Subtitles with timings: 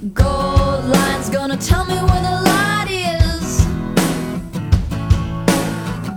[0.00, 3.66] Gold line's gonna tell me where the light is.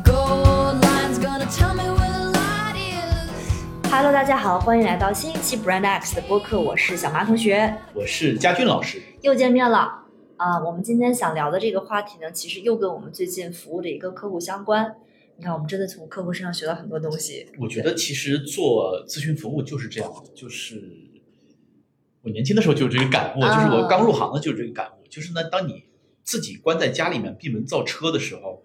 [0.05, 3.89] Gold line's gonna tell me where the light is.
[3.91, 9.01] Hello，大家好，欢迎来到新一期 Brand X 的播客，我是小麻同学，我是佳俊老师。
[9.23, 10.03] 又见面了。
[10.37, 14.95] 啊、我们今天想聊的这个话题呢，其实又跟我们最近服务的一个客户相关。
[15.37, 17.47] 你看，我们真的从客户身上学到很多东西。
[17.57, 20.83] 我觉得其实做咨询服务就是这样的，就是
[22.21, 25.85] 我年轻的时候就有这个感悟，啊就是我刚入行的就有这个感悟，就是呢，当你
[26.23, 28.63] 自己关在家里面闭门造车的时候，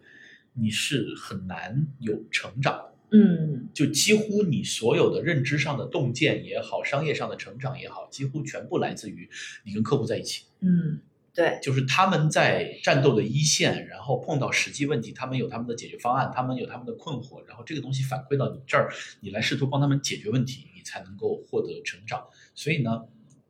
[0.55, 2.93] 你是很难有成长的。
[3.13, 9.31] 嗯就几乎你所有的认知上的洞见也好，商业上的成长也好，几乎全部来自于
[9.65, 10.47] 你跟客户在一起。
[10.59, 11.01] 嗯，
[11.33, 22.27] 对，就是他们在战斗的一线，然后碰到实际问题，他们有他们的解决方案，他们有他们的困惑，然后这个东西反馈到你这儿，你来试图帮他们解决问题，你才能够获得成长。
[22.57, 23.05] 所以呢，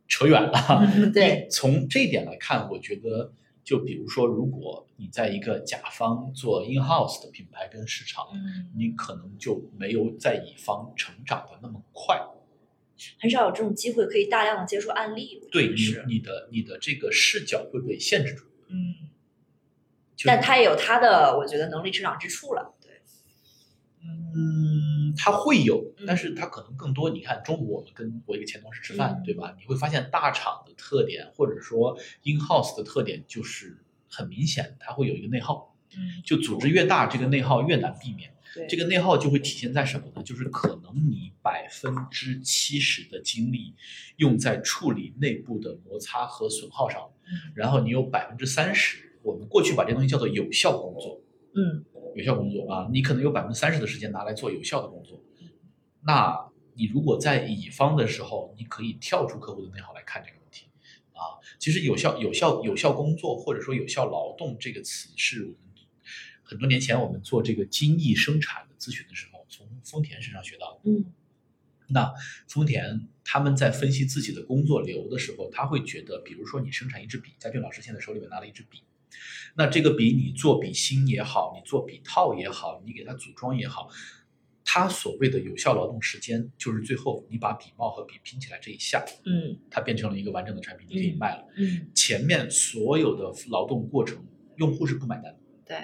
[0.09, 0.53] 扯远了。
[0.95, 3.33] 嗯 对，从这一点来看，我觉得，
[3.65, 12.21] 就比如说，如果你在一个甲方做 in house 的品牌跟市场，嗯，你可能就没有在乙方成长的那么快。
[13.21, 15.43] 很少有这种机会可以大量的接触案例。
[15.53, 15.75] 对你，
[16.09, 18.47] 你的你的这个视角会被限制住。
[18.69, 18.95] 嗯，
[20.25, 22.75] 但他也有他的，我觉得能力成长之处了。
[22.81, 23.03] 对，
[24.03, 27.11] 嗯，它会有嗯，但是它可能更多。
[27.11, 29.57] 你看，中午我们跟我一个前同事吃饭，嗯对吧？
[29.59, 35.75] 你会发现大厂的特点，或者说 in house 的特点，就是很明显，它会有一个内耗。
[35.97, 38.35] 嗯，就组织越大，这个内耗越难避免。
[38.55, 40.23] 对，这个内耗就会体现在什么呢？
[40.23, 43.75] 就是可能你百分之七十的精力
[44.17, 51.21] 用在处理内部的摩擦和损耗上，嗯然后你有百分之三十，我们过去把这东西叫做有效工作。
[51.55, 51.85] 嗯
[52.17, 55.23] 有效工作啊，你可能有百分之三十的时间拿来做有效的工作。
[56.03, 56.35] 那
[56.75, 60.67] 你如果在乙方的时候，你可以跳出客户的内耗来看这个问题
[61.13, 61.37] 啊。
[61.59, 65.57] 其实有效、有效、有效工作或者说有效劳动这个词，是我们
[66.43, 70.91] 很多年前我们做这个精益生产的咨询的时候，从丰田身上学到的。
[70.91, 71.05] 嗯
[71.89, 72.13] 那
[72.49, 78.83] 丰田他们在分析自己的工作流的时候，他会觉得，比如说你生产一支笔，佳俊老师现在手里面拿了一支笔，
[79.55, 83.89] 那这个笔你做笔芯也好，你做笔套也好，你给它组装也好，
[84.65, 91.47] 它所谓的有效劳动时间，就是最后你把笔帽和笔拼起来这一下，嗯它变成了一个完整的产品，你可以卖了。
[91.57, 94.23] 嗯，前面所有的劳动过程，
[94.57, 95.39] 用户是不买单的。
[95.65, 95.77] 对，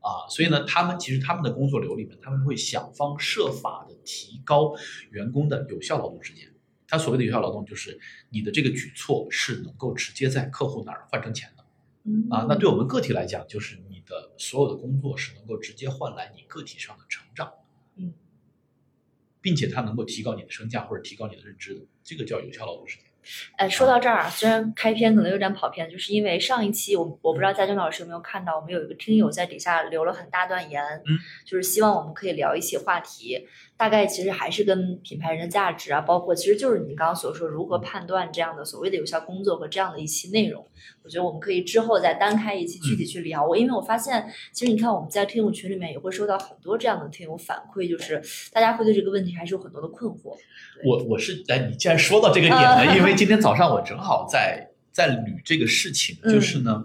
[0.00, 4.74] 啊，所以呢，他们其实他们的工作流里面，他们会想方设法的提高
[5.10, 6.50] 员工的有效劳动时间。
[6.86, 7.98] 他所谓的有效劳动，就是
[8.30, 11.53] 你的这个举措是能够直接在客户那儿换成钱的
[12.04, 12.46] 嗯啊。
[12.48, 17.52] 那对我们个体来讲，就是你的所有的工作是能够直接换来你个体上的成长，
[17.96, 18.14] 嗯，
[19.40, 23.06] 并且它能够提高你的身价或者提高你的认知的，这个叫有效劳动时间。
[23.56, 33.46] 哎，说到这儿啊，虽然开篇可能有点跑偏，就是因为上一期我我不知道佳娟老师有没有看到，我们有一个听友在底下留了很大段言，嗯，就是希望我们可以聊一些话题，
[33.76, 40.66] 大概其实还是跟品牌人的价值啊，包括其实就是你刚刚所说如何判断这样的所谓的有效工作和这样的一期内容，
[41.02, 43.46] 我觉得我们可以之后再单开一期具体去聊。
[43.46, 50.36] 我因为我发现，其实你看我们在听友群里面也会收到很多这样的听友反馈，就是大家会对这个问题还是有很多的困惑。
[50.84, 56.32] 我我是哎，你既然说到这个点了，因为今天早上我正好在在捋这个事情，嗯。
[56.32, 56.84] 就是呢，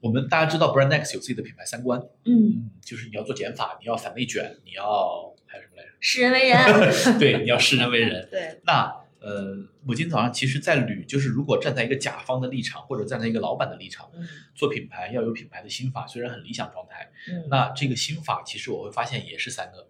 [0.00, 5.90] 我们大家知道 Brand X 有自己的品牌三观，嗯，嗯，就是你要做减法，你要反内卷，你要还有什么来着？
[6.00, 6.58] 视人为人，
[7.18, 8.28] 对，你要视人为人。
[8.30, 9.54] 对，那呃，
[9.86, 14.26] 我今天早上其实在捋，就是如果站在一个甲方的立场，或者站在一个老板的立场，嗯。
[14.54, 19.88] 做品牌要有品牌的心法，虽然很理想状态，嗯，那这个心法其实我会发现也是三个，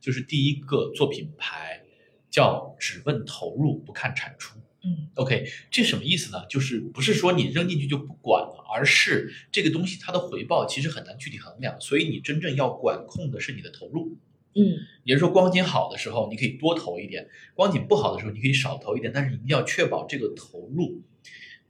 [0.00, 1.82] 就是第一个做品牌
[2.30, 4.58] 叫只问投入不看产出。
[4.84, 6.46] 嗯 OK，这什么意思呢？
[6.48, 14.16] 就是不是说你扔进去就不管了，而是这个东西它的回报其实很难具体衡量，所以你真正要管控的是你的投入。
[14.54, 14.62] 嗯
[15.04, 21.02] 也就是说，光景好的时候你可以多投一点，光景不好的时候你可以少投一点，但是一定要确保这个投入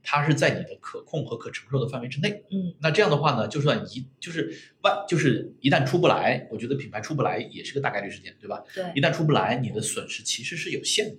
[0.02, 2.44] 它是在你的可控和可承受的范围之内。
[2.50, 8.62] 嗯那这样的话呢，就算一就是万就是一旦出不来，我觉得品牌出不来也是个大概率事件，对吧？
[8.75, 11.16] 对一，旦出不来，你的损失其实是有限的，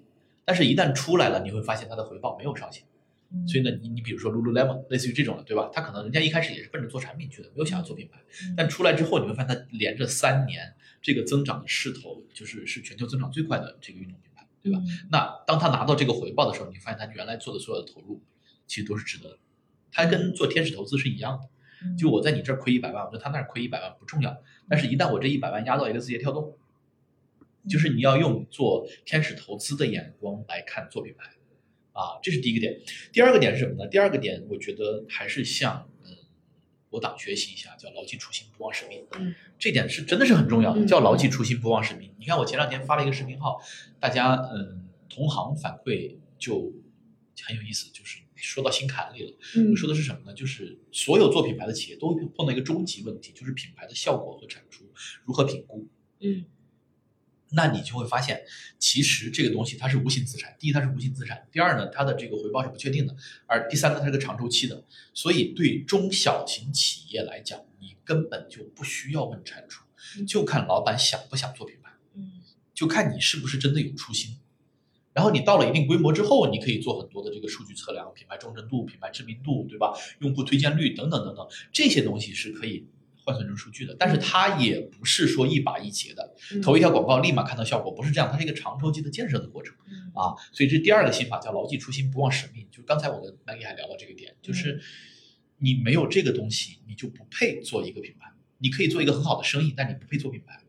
[0.49, 2.83] 但是一旦出来了，你会发现它的回报没有上限。
[3.47, 5.69] 所以呢，你你比如说 Lululemon，类似于这种的，对吧？
[5.71, 14.79] 他可能人家一开始也是奔着做产品去的，没有想要做品牌，嗯但出来之后，你会发现它连着三年这个增长的势头，就是是全球增长最快的这个运动品牌，对吧？
[14.81, 18.19] 嗯那当他拿到这个回报的时候，你发现他原来做的所有的投入，
[18.65, 19.37] 其实都是值得的。
[19.91, 21.47] 它跟做天使投资是一样的，
[21.85, 24.35] 嗯就我在你这儿亏一百万，我在他那儿亏一百万不重要，
[24.67, 26.57] 但是一旦我这一百万压到一个字节跳动，
[27.69, 31.31] 就是你要用做天使投资的眼光来看做品牌，
[31.93, 32.81] 啊，这是第一个点。
[33.13, 33.87] 第二个点是什么呢？
[33.87, 36.11] 第二个点，我觉得还是向嗯
[36.89, 39.05] 我党学习一下，叫牢记初心，不忘使命。
[39.19, 42.11] 嗯，这点是真的是很重要的，嗯叫牢记初心，不忘使命。
[42.17, 43.61] 你看我前两天发了一个视频号，
[43.99, 46.73] 大家嗯同行反馈就
[47.43, 49.37] 很有意思，就是说到心坎里了。
[49.57, 50.33] 嗯我说的是什么呢？
[50.33, 54.85] 就是所有做品牌的企业都会碰到一个终极问题，就是品牌的效果和产出
[55.25, 55.87] 如何评估。
[56.21, 56.45] 嗯
[57.51, 58.43] 那你就会发现，
[58.77, 60.55] 其实这个东西它是无形资产。
[60.59, 63.13] 第一，它是无形资产；第二呢，它的这个回报是不确定的；
[63.47, 64.83] 而第三呢，它是个长周期的。
[65.13, 69.83] 所以对中小型企业来讲，你根本就不需要问产出，
[70.17, 72.41] 嗯就看老板想不想做品牌，嗯
[72.73, 74.37] 就看你是不是真的有初心。
[75.11, 79.91] 然后你到了一定规模之后，你可以做很多的这个数据测量，品牌忠诚度、品牌知名度，对吧？
[80.19, 82.85] 用户推荐率等等等等，这些东西是可以
[83.29, 83.95] 换算成数据的。
[83.99, 90.33] 但是它也不是说一把一结的，嗯投一条广告立马看到效果，不是这样，它是一个长周期的建设的过程嗯啊。
[90.51, 92.67] 所以这第二个心法叫牢记初心，不忘使命。
[92.71, 94.81] 就刚才我跟 Maggie 还聊到这个点，就是
[95.59, 98.31] 你没有这个东西，你就不配做一个品牌。
[98.57, 100.59] 你可以做一个很好的生意，但你不配做品牌。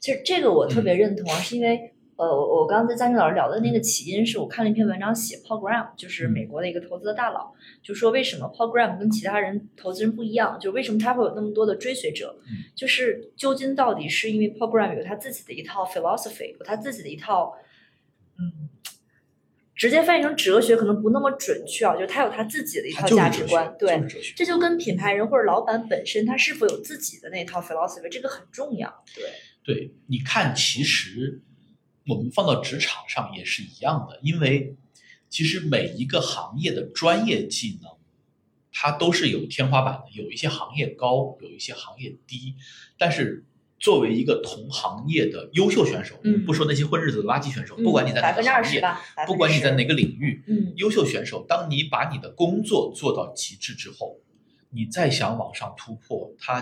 [0.00, 17.56] 其实这个我特嗯别认同啊，是因为呃，我我刚刚在嘉宁老师聊的那个起因是我看了一篇文章写 Paul Graham，就是嗯美国的一个投资的大佬，就说为什么 Paul Graham 跟其他人投资人不一样，就为什么他会有那么多的追随者，嗯就是究竟到底是因为 Paul Graham 有他自己的一套 philosophy，有他自己的一套，
[18.38, 18.68] 嗯。
[19.74, 23.98] 直接翻译成哲学可能不那么准确啊，就是他有他自己的一套价值观，对。
[24.36, 29.02] 这就跟品牌人或者老板本身他是否有自己的那套 philosophy，这个很重要。
[29.16, 29.24] 对，
[29.64, 31.40] 对，你看，其实
[32.10, 34.74] 我们放到职场上也是一样的，因为
[35.28, 37.90] 其实每一个行业的专业技能，
[38.72, 42.56] 它都是有天花板的，有一些行业高，有一些行业低。
[42.98, 43.44] 但是
[43.78, 46.44] 作为一个同行业的优秀选手，嗯。
[46.44, 48.82] 不说那些混日子的垃圾选手，不管你在哪个行业，
[49.26, 50.72] 不管你在哪个领域，嗯。
[50.76, 54.18] 优秀选手，当你把你的工作做到极致之后，
[54.70, 56.60] 你再想往上突破，它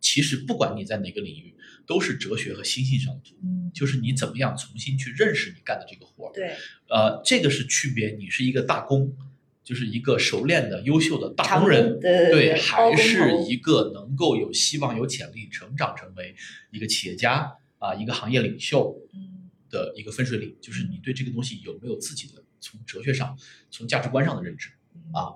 [0.00, 1.54] 其实不管你在哪个领域，
[1.86, 6.32] 都是哲学和心性上的突破，嗯，就是你怎么样重新去认识你干的这个活儿。
[6.32, 6.54] 对，
[6.88, 9.16] 呃，这个是区别，你是一个大工，
[9.64, 16.34] 就是一个熟练的、优秀的大工人，对对包工还是一个能够有希望、有潜力成长成为
[16.70, 23.36] 一个企业家啊、一个行业领袖，嗯的一个分水岭，就是你对这个东西有没有自己的从哲学上、
[23.70, 24.68] 从价值观上的认知
[25.12, 25.34] 啊。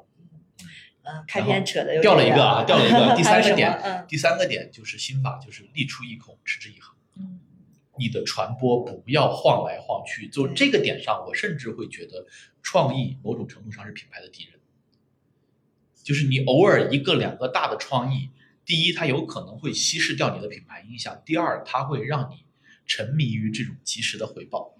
[1.02, 3.14] 嗯，开篇扯的掉了一个啊，掉了一个。
[3.16, 6.94] 第三个点，嗯第三个点就是心法，就是力出一孔，持之以恒。
[7.16, 7.40] 嗯
[7.98, 12.26] 你的传播不要晃来晃去，就这个点上，我甚至会觉得
[12.62, 14.58] 创意某种程度上是品牌的敌人。
[16.02, 18.30] 就是你偶尔一个两个大的创意，
[18.64, 22.46] 第一，它有可能会稀释掉你的品牌印象；第二，它会让你
[22.86, 24.74] 沉迷于这种及时的回报，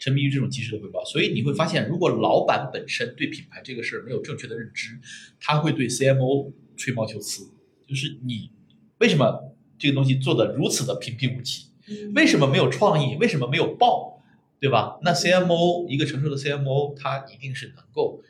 [0.00, 1.04] 沉迷于这种及时的回报。
[1.04, 4.98] 所以你会发现，如果老板本身对品牌这个事儿没有正确的认知，
[5.38, 7.52] 他会对 CMO 吹毛求疵，
[7.86, 8.50] 就是你
[8.98, 11.68] 为什么这个东西做的如此的平平无奇？
[11.86, 13.16] 嗯为什么没有创意？
[13.16, 14.20] 为什么没有爆？
[14.60, 14.98] 对吧？
[15.02, 18.22] 那 CMO 一个成熟的 CMO，他一定是能够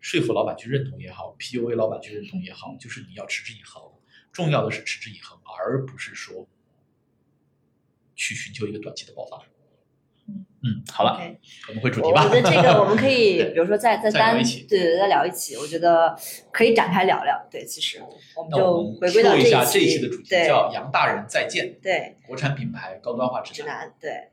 [0.00, 3.82] 说服老板去认同也好，PUA 老板去认同也好，就是你要持之以恒。
[4.30, 6.48] 重要的是持之以恒，而不是说
[8.14, 9.44] 去寻求一个短期的爆发。
[10.64, 11.20] 嗯嗯，好了
[11.68, 12.24] 我们回主题吧。
[12.24, 14.36] 我觉得这个我们可以， 比如说再再单
[14.68, 16.16] 对对再聊一期，我觉得
[16.52, 17.36] 可以展开聊聊。
[17.50, 18.00] 对，其实
[18.36, 23.64] 我们就回归到说一下这这一期的主题叫“杨大人再见对”，国产品牌高端化指指。
[23.64, 24.28] 南对。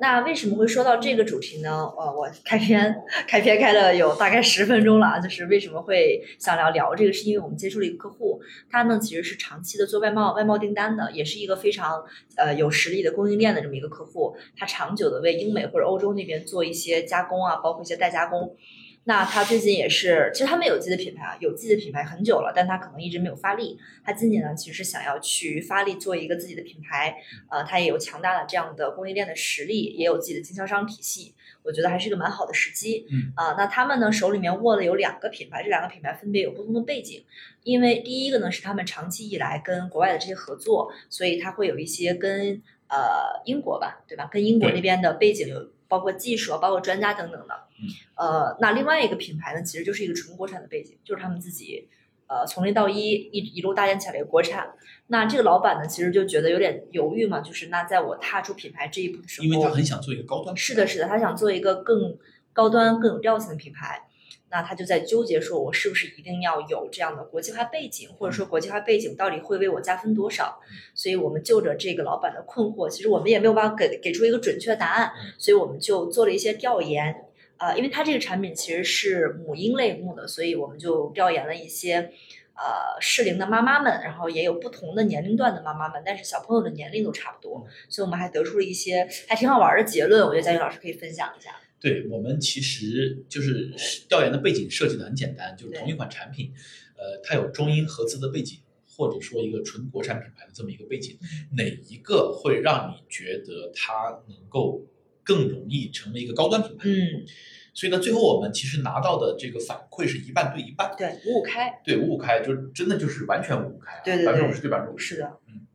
[0.00, 1.70] 那为什么会说到这个主题呢？
[1.70, 2.94] 呃，我开篇
[3.28, 12.04] 开篇开了有大概十分钟了啊，就是为什么会想聊聊这个，是因为我们接触了一个客户，他呢其实是长期的做外贸外贸订单的，也是一个非常
[12.36, 18.56] 呃有实力的供应链的这么一个客户，他长久的为英美或者欧洲那边做一些加工啊，包括一些代加工。
[19.06, 23.78] 那他最近也是，其实他们有自己的品牌啊，有自己的品牌很久了，但他可能一直没有发力。
[24.02, 27.16] 他今年呢，其实是想要去发力做一个自己的品牌，
[27.50, 33.06] 呃，他也有强大的这样的供应链的实力，也有自己的经销商体系，我觉得还是一个蛮好的时机。
[33.10, 37.22] 嗯啊、那他们呢手里面握的有两个品牌，这两个品牌分别有不同的背景。
[37.62, 44.28] 因为第一个呢是他们长期以来跟国外的这些合作，所以他会有一些跟呃英国吧，对吧？
[44.32, 47.54] 跟英国那边的背景有包括技术啊，包括专家等等的。
[47.80, 47.86] 嗯
[48.16, 51.88] 呃，那另外一个品牌呢，其实就是一个纯国产的背景，就是他们自己
[52.26, 54.74] 呃从零到一一一路搭建起来一个国产。
[55.06, 60.56] 那这个老板呢，其实就觉得有点犹豫嘛，就是那在我踏出品牌这一步的时候，因为他很想做一个高端。
[60.56, 62.18] 是的，是的，他想做一个更
[62.52, 64.08] 高端、更有调性的品牌。
[64.54, 70.60] 那他就在纠结，说我是不是一定要有这样的国际化背景，或者说国际化背景到底会为我加分多少？
[70.94, 77.24] 所以我们就着这个老板的困惑，其实我们也没有办法给给出一个准确的答案嗯，所以我们就做了一些调研。
[77.56, 82.12] 呃，因为它这个产品其实是母婴类目的，所以我们就调研了一些。
[82.56, 90.24] 呃，适龄的妈妈们，然后也有不同的年龄段的妈妈们，但是小朋友的年龄都差不多，所以我们还得出了一些还挺好玩的结论。
[90.24, 91.50] 我觉得佳宇老师可以分享一下。
[91.80, 93.74] 对我们其实就是
[94.08, 96.50] 调研的背景设计的很简单，就是同一款产品，
[96.96, 98.58] 呃，它有中英合资的背景，
[98.96, 101.18] 或者说一个纯国产品牌的这么一个背景，
[101.56, 104.86] 哪一个会让你觉得它能够
[105.22, 106.88] 更容易成为一个高端品牌？
[106.88, 107.26] 嗯，
[107.74, 115.16] 所以呢，最后我们其实拿到的这个反馈是一半对一半，对，五五开，对五五开，就是真的就是完全五五开啊，对对对百分之五十对百分之五十。
[115.16, 115.66] 是的，嗯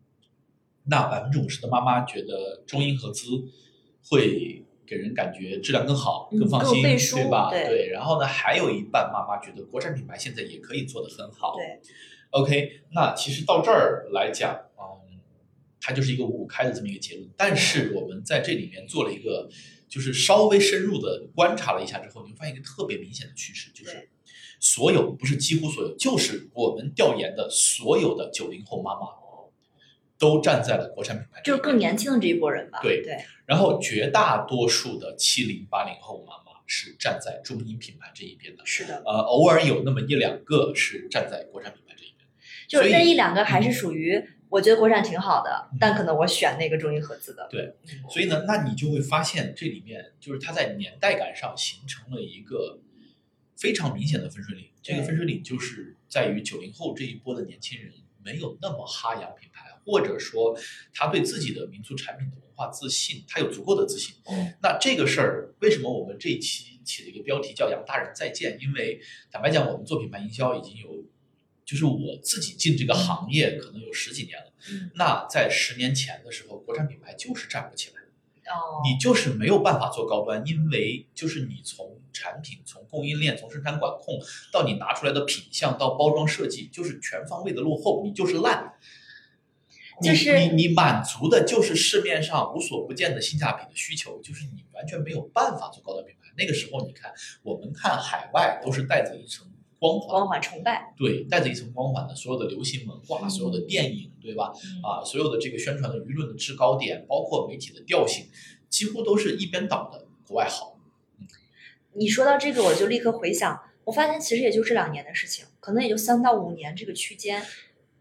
[0.85, 3.27] 那百分之五十的妈妈觉得中英合资
[4.01, 7.51] 会给人感觉质量更好、嗯更放心，对吧？
[7.51, 11.55] 对然后呢，还有一半妈妈觉得国产品牌现在也可以做得很好。
[11.55, 11.79] 对
[12.31, 15.19] ，OK，那其实到这儿来讲，嗯，
[15.79, 17.29] 它就是一个五五开的这么一个结论。
[17.37, 19.47] 但是我们在这里面做了一个，
[19.87, 24.09] 就是稍微深入的观察了一下之后，你会发现一个特别明显的趋势，就是
[24.59, 29.01] 所有不是几乎所有，就是我们调研的所有的九零后妈妈
[30.19, 32.79] 都站在了国产品牌就是，更年轻的这一波人吧。
[32.83, 33.01] 对。
[33.01, 42.27] 对，然后绝大多数的七零八零后妈妈是站在中英品牌这一边的，是的，呃，偶尔有那么一两个是站在国产品牌这一边。
[42.67, 47.47] 就是那一两个还是属于我觉得国产挺好的嗯，但可能我选那个中英合资的。
[47.49, 47.73] 对。
[47.83, 52.79] 嗯，所以呢，那你就会发现这里面就是它在年代感上形成了一个
[53.57, 54.65] 非常明显的分水岭。
[54.83, 57.91] 这个分水岭就是在于九零后这一波的年轻人
[58.23, 60.55] 没有那么哈洋品牌，或者说
[60.93, 64.13] 他对自己的民族产品的文化自信，他有足够的自信。
[64.29, 68.59] 嗯那这个事儿为什么我们这一期起了一个标题叫“杨大人再见”？
[68.61, 71.03] 因为坦白讲，我们做品牌营销已经有，
[71.65, 74.53] 就是我自己进这个行业可能有十几年了。
[74.71, 77.95] 嗯那在十年前的时候，国产品牌就是站不起来。
[78.51, 84.19] 哦，你就是没有办法做高端，因为就是你从产品、从供应链、从生产管控
[84.51, 88.73] 到你拿出来的品相到包装设计，就是全方位的落后，你就是烂。
[90.01, 96.31] 你就是你你满足的就是市面上无所不见的性价比的需求，就是你完全没有办法做高端品牌。
[96.37, 97.11] 那个时候，你看
[97.43, 99.45] 我们看海外都是带着一层
[99.77, 100.93] 光环，光环崇拜。
[100.97, 104.51] 对，带着一层光环的所有的流行文化、嗯所有的电影，对吧？
[104.55, 108.27] 嗯啊，所有的这个宣传的舆论的制高点，包括媒体的调性，
[108.69, 110.79] 几乎都是一边倒的国外好。
[111.93, 117.43] 你说到这个，我就立刻回想，我发现其实也就这两年的事情，可能也就三到五年这个区间。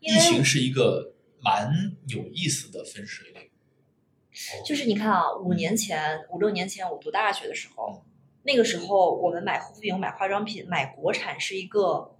[0.00, 1.70] 疫情是一个蛮
[2.06, 3.50] 有意思的分水岭。
[4.64, 8.04] 就是你看啊，五年前、五六年前我读大学的时候，
[8.44, 12.16] 那个时候我们买护肤品、买化妆品、买国产是一个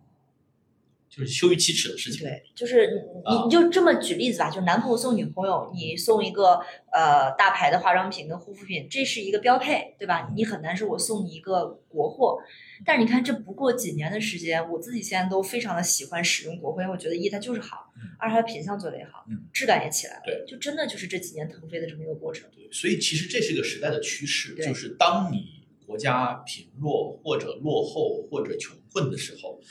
[1.08, 2.22] 就是羞于启齿的事情。
[2.22, 6.60] 对，就是你啊你你就这么举例子吧，就男朋友送女朋友，你送一个
[6.92, 10.30] 呃大牌的化妆品跟护肤品，这是一个标配，对吧？
[10.36, 12.38] 你很难说我送你一个国货，
[12.84, 22.48] 但是你看这不过几年的时间，我自己现在都非常的喜欢使用国货，因为我觉得一它就是好嗯，二它的品相做的也好嗯，质感也起来了，对，就真的就是这几年腾飞的这么一个过程。
[22.70, 29.66] 所以其实这是一个时代的趋势，就是当你国家贫弱或者落后或者穷困的时候，你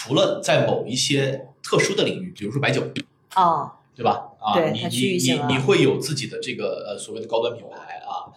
[0.00, 2.88] 除了在某一些特殊的领域，比如说白酒，
[3.34, 4.30] 哦，对吧？
[4.38, 8.30] 啊，你你你你会有自己的这个呃所谓的高端品牌啊，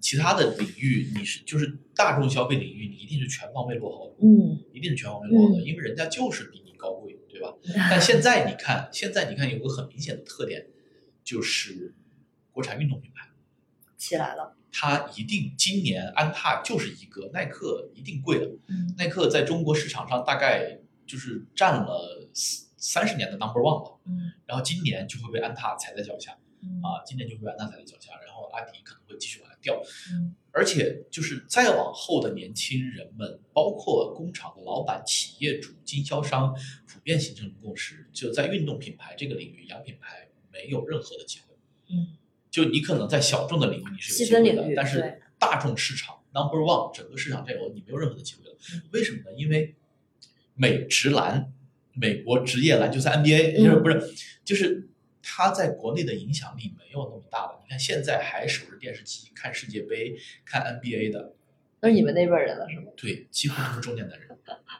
[0.00, 7.54] 其他的领域你是就是大众消费领域，你一定是全方位落后的，嗯，一定是全方位落后的，嗯因为人家就是比你高贵，对吧？
[7.88, 10.66] 但现在你看，现在你看有个很明显的特点，
[11.22, 11.94] 就是
[12.50, 13.28] 国产运动品牌，
[13.96, 22.28] 起来了，它一定今年安踏就是一个，耐克一定贵了，嗯耐克在中国市场上大概就是占了
[22.76, 23.98] 三十年的 number one 了。
[24.06, 29.82] 嗯然后今年就会被安踏踩在脚下嗯啊，今年就会被安踏踩在脚下，然后阿迪可能会继续往下掉，
[30.12, 36.54] 嗯而且就是再往后的年轻人们，包括工厂的老板、企业主、经销商，
[36.86, 41.56] 普遍形成共识，就在运动品牌这个领域，洋品牌没有任何的机会。
[41.88, 42.16] 嗯，
[42.50, 48.82] 就你可能在小众的领域你是有机会的但是大众市场 number one 整个市场占有你没有任何的机会了嗯。
[48.92, 49.36] 为什么呢？
[49.36, 49.74] 因为
[50.54, 51.52] 美职篮，
[51.92, 54.88] 美国职业篮球赛 NBA，、嗯就是不是就是
[55.22, 57.60] 他在国内的影响力没有那么大了。
[57.64, 61.34] 你看现在还守着电视机看世界杯、看 NBA 的，
[61.80, 62.92] 都是你们那辈人了，是吗？
[62.96, 64.28] 对，几乎都是中年男人，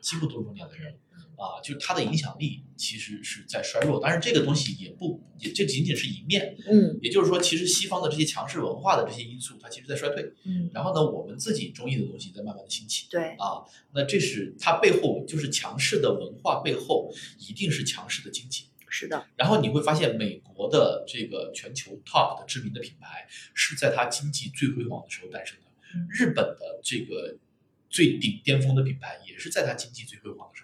[0.01, 0.95] 几乎都是中年男人。
[1.37, 10.33] 啊，就是它的影响力其实是在衰弱，当然这个东西也不也这仅仅是一面，嗯也就是说，其实西方的这些强势文化的这些因素，它其实在衰退。
[10.45, 13.65] 嗯，然后呢，我们自己中意的东西在慢慢的兴起对，啊。
[13.93, 18.67] 那这是它背后就是强势的文化背后一定是强势的经济。
[18.89, 25.63] 是的，然后你会发现，美国的这个全球 top 的知名的品牌是在它经济最辉煌的时候诞生的。
[25.97, 27.37] 嗯日本的这个
[27.89, 30.63] 最顶巅峰的品牌也是在它经济最辉煌的时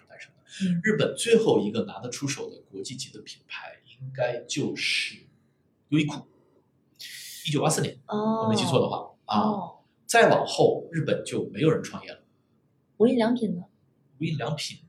[0.83, 5.15] 日本最后一个拿得出手的国际级的品牌，应该就是
[5.89, 6.27] 优衣库，
[7.45, 9.39] 一九八四年，哦，我没记错的话啊。
[9.39, 12.23] 哦，再往后，日本就没有人创业了。
[12.97, 13.63] 无印良品呢？
[14.19, 14.79] 无印良品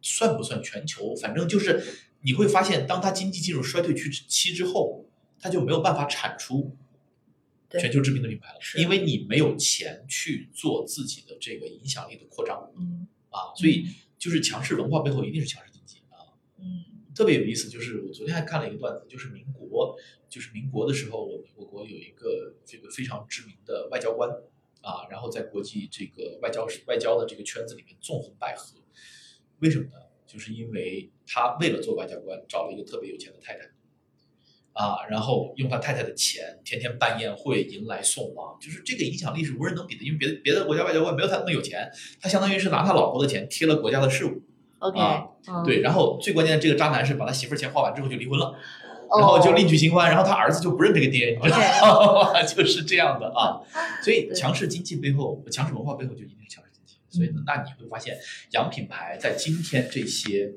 [0.00, 1.16] 算不算全球？
[1.16, 1.82] 反正就是
[2.20, 5.06] 你会发现，当它经济进入衰退期期之后，
[5.40, 6.76] 它就没有办法产出
[7.70, 13.54] 全球知名的品牌了，因为你没有钱去做自己的这个影响力的扩张嗯啊。
[13.56, 13.88] 所以
[14.22, 16.30] 就是强势文化背后一定是强势经济啊。
[16.58, 19.98] 嗯特别有意思，就是我昨天还看了一个段子，就是民国，
[20.28, 24.30] 就是民国的时候，我们我国有一个这个非常知名的外交官
[24.80, 28.76] 啊，然后在国际这个外交外交的这个圈子里面纵横捭阖，
[29.58, 29.96] 为什么呢？
[30.24, 33.68] 就是因为他为了做外交官，找了一个特别有钱的太太，
[34.72, 44.42] 啊，然后用他太太的钱，天天办宴会，迎来送往，就是这个影响力是无人能比的，因为别的别的国家外交官没有他那么有钱，他相当于是拿他老婆的钱贴了国家的事务。
[44.78, 44.98] ，OK，
[45.64, 48.46] 对，然后最关键的这个渣男是把他媳妇儿钱花完之后就离婚了，
[49.10, 52.42] 哦，然后就另娶新欢，然后他儿子就不认这个爹，你知道吗？
[52.42, 53.60] 就是这样的啊。
[54.02, 56.96] 所以强势经济背后，强势文化背后就一定是强势经济。
[57.10, 58.16] 所以那你会发现，
[58.52, 60.52] 洋品牌在今天这些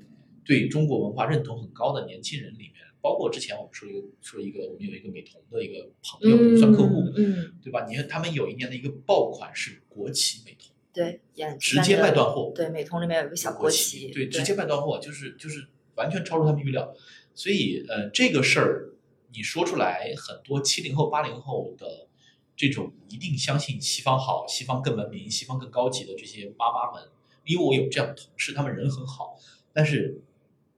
[0.45, 2.74] 对中国文化认同很高的年轻人里面，
[3.06, 7.86] 包括之前我们说一个说一个，我们有一个美瞳的一个朋友，嗯算客户，嗯，对吧？
[7.88, 16.92] 你看他们有一年的一个爆款是国企美瞳，对，眼直接卖断货，对，美瞳里面有一个小国旗，对，直接卖断货，就是就是完全超出他们预料。
[17.36, 18.96] 所以呃，这个事儿
[19.36, 22.08] 你说出来，很多七零后、八零后的
[22.56, 27.12] 这种一定相信西方好、西方更文明、西方更高级的这些妈妈们，
[27.46, 29.38] 因为我有这样的同事，他们人很好，
[29.74, 30.24] 但是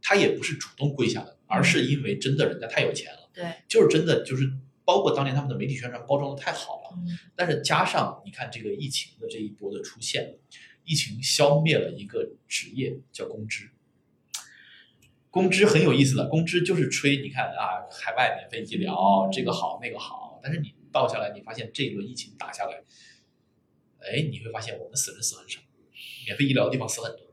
[0.01, 4.51] 他也不是主动跪下的，而是因为真的人家太有钱了，对，就是真的就是。
[4.87, 10.37] 包括当年他们的媒体宣传包装的太好了，嗯但是加上你看这个疫情的这一波的出现，
[10.85, 13.69] 疫情消灭了一个职业叫公知。
[15.29, 22.81] 公知很有意思的，公知就是吹，你看啊，海外免费医疗嗯这个好那个好，但是你倒下来，你发现这一轮疫情打下来，
[23.99, 25.59] 哎，你会发现我们死人死很少，
[26.25, 27.27] 免费医疗的地方死很多，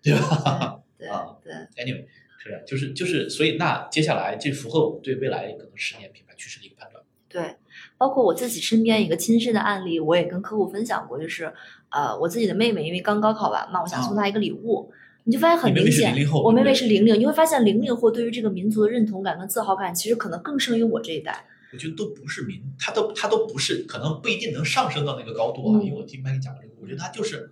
[0.00, 1.52] 对吧对 啊对
[1.84, 2.06] ，？Anyway，
[2.42, 7.02] 是就是就是，所以那接下来这符合我们对未来可能十年品牌趋势的一个判断。
[7.28, 7.56] 对，
[7.96, 11.52] 包括我自己身边一个亲身的案例，我也跟客户分享过，就是
[11.90, 14.92] 呃，我自己的妹妹因为刚高考完嘛，我想送她一个礼物，
[15.24, 21.46] 你就发现很明显是00后，我妹妹是零零，你会发现零零后对于这个民族的认同感跟自豪感，其实可能更胜于我这一代。
[21.72, 25.80] 我觉得都不是民，他都他都不是，可能不一定能上升到那个高度啊。
[25.80, 27.50] 嗯因为我听麦克讲过这个，我觉得他就是，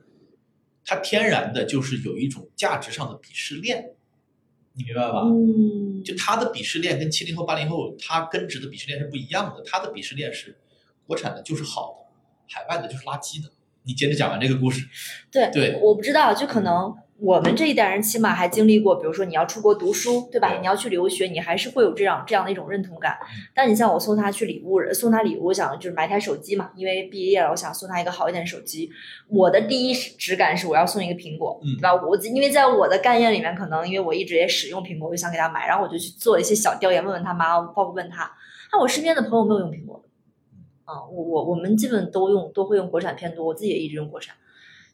[0.84, 3.92] 他天然的就是有一种价值上的鄙视链，
[4.74, 5.22] 你明白吧？
[5.24, 10.56] 嗯，就他的鄙视链跟七零后、八零后他根植的鄙视链是不一样的，他的鄙视链是
[11.06, 13.50] 国产的就是好的，海外的就是垃圾的。
[13.82, 14.86] 你接着讲完这个故事，
[15.32, 20.56] 对对我不知道，就可能我们这一代人起码还经历过，比如说你要出国读书，对吧？
[20.58, 23.18] 你要去留学，你还是会有这样这样的一种认同感。
[23.20, 28.90] 嗯但你像我送他去礼物，送他礼物，我想就是买台手机嘛，因为毕业了，我想送他一个好一点的手机。
[29.28, 31.94] 我的第一直感是我要送一个苹果，嗯对吧？
[31.94, 38.30] 我因为在我的概念里面，可能因为我一直也使用苹果，我就想给他买，然后我就去做一些小调研，问问他妈，包括问他。
[38.72, 40.08] 那我身边的朋友没有用苹果的，
[40.90, 44.34] 啊，我我我们基本都用都会用国产偏多，我自己也一直用国产。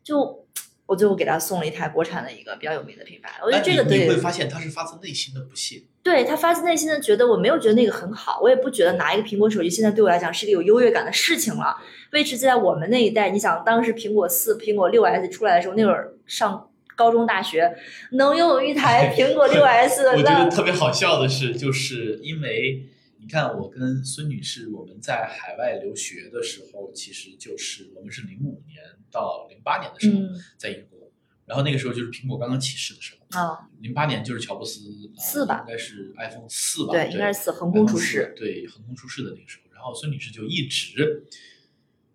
[0.03, 0.45] 就
[0.87, 5.83] 我最后给他送了一台国产的一个比较有名的品牌，我觉得这个对你你会发现他是发自内心的不屑。
[6.03, 11.77] 对他发自内心的觉得我没有觉得那个很好，我也不觉得拿一个苹果手机现在对我来讲是一个有优越感的事情了。
[12.12, 17.75] 为是在我们那一代，你想当时苹果四、苹果六 S 出来的时候，那会儿上高中、大学
[18.12, 22.85] 能拥有一台苹果六 S， 我觉那得特别好笑的是，就是因为
[23.27, 30.31] 你看，我跟孙女士我们在海外留学的时候，其实就是我们是零五年到零八年的时候嗯。
[30.57, 31.11] 在英国，
[31.45, 41.25] 然后那个时候就是苹果刚刚起势的时候，啊，零八年就是乔布斯呃四吧应该是 iPhone 四吧，对，应该是四横空出世，4对，横空出世的那个时候，然后孙女士就一直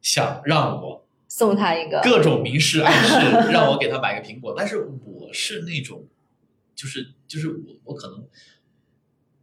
[0.02, 4.56] 想让我送他一个，各种明示暗示，让我给他买个苹果。
[4.58, 6.08] 但是我是那种，
[6.74, 8.26] 就是就是我我可能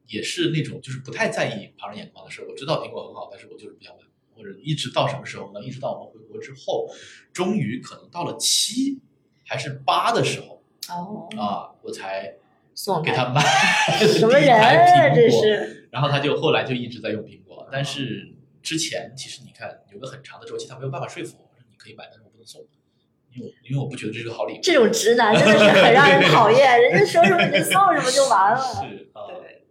[0.08, 2.48] 也是那种就是不太在意旁人眼光的事儿。
[2.48, 4.02] 我知道苹果很好，但是我就是不想买。
[4.34, 5.60] 或者一直到什么时候呢？
[5.60, 6.88] 一直到我们回国之后，
[7.32, 9.00] 终于可能到了七
[9.44, 12.34] 还是八的时候哦，啊，我才
[12.72, 13.42] 送给他买
[13.98, 14.46] 什么 人？
[15.12, 22.60] 这是然后他就后来就一直在用苹果，但是之前其实你看有个很长的周期，他没有办法说服我，说你可以买，但是我不能送，
[23.34, 24.60] 因为我因为我不觉得这是个好礼物。
[24.62, 28.60] 这种直男真的是很让人讨厌，人家说什么你就送什么就完了。
[28.86, 28.97] 是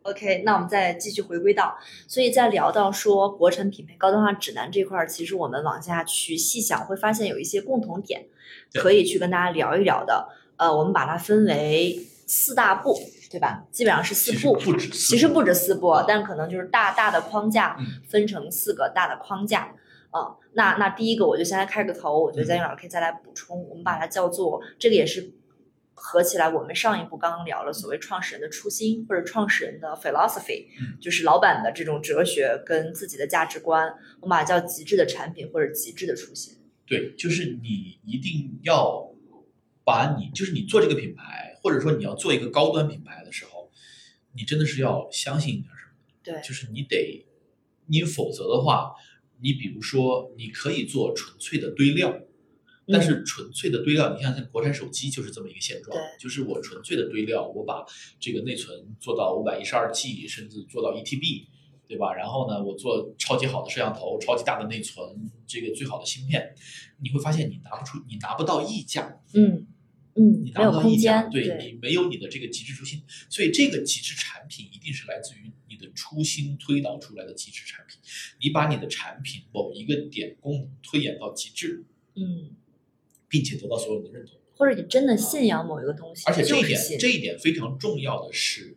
[0.08, 8.26] OK，那我们再继续回归到，所以在聊到说国产品牌高端化指南这块儿，其实我们往下去细想，会发现有一些共同点
[8.74, 10.30] 可以去跟大家聊一聊的。
[10.56, 12.98] 呃，我们把它分为四大步，
[13.30, 13.65] 对吧？
[13.70, 19.74] 基本上是四步，不止四其实不止四步，但可能就是大大的框架嗯分成四个大的框架。
[20.10, 25.30] 啊、那那第一个我就先来开个头，我觉得嗯江云老师可以再来补充，我们把它叫做这个也是
[26.00, 30.96] 合起来，我们上一步刚刚聊了所谓创始人的初心或者创始人的 philosophy，、嗯。
[31.02, 36.56] 就是老板的这种哲学跟自己的价值观，我们把它叫极致的产品或者极致的初心。
[36.86, 39.12] 对，就是你一定要
[39.84, 43.72] 把你，就是你做这个品牌，或者说你要做一个高端品牌的时候，
[44.36, 45.92] 你真的是要相信一点什么，
[46.24, 47.26] 对，就是你得，
[47.88, 48.94] 你否则的话，
[49.42, 52.18] 你比如说你可以做纯粹的堆料，
[52.88, 57.86] 但是纯粹的堆料，你像像国产手机就是这么一个现状，就是我纯粹的堆料，我把
[58.19, 61.47] 这个内存做到五百一十二 G，甚至做到一 TB，
[61.88, 62.13] 对吧？
[62.13, 66.56] 然后呢，我做超级好的摄像头，超级大的内存，这个最好的芯片，
[67.02, 69.67] 你会发现你拿不出，你拿不到溢价，嗯
[70.15, 78.00] 嗯你，拿不到溢价，间，对你没有你的这个极致初心，所以这个极致产品一定是来自于你的初心推导出来的极致产品。
[78.41, 82.56] 你把你的产品某一个点功能推演到极致，嗯，
[83.28, 84.36] 并且得到所有人的认同。
[84.56, 88.76] 或者你真的信仰某一个东西，而且这一点，这一点非常重要的是，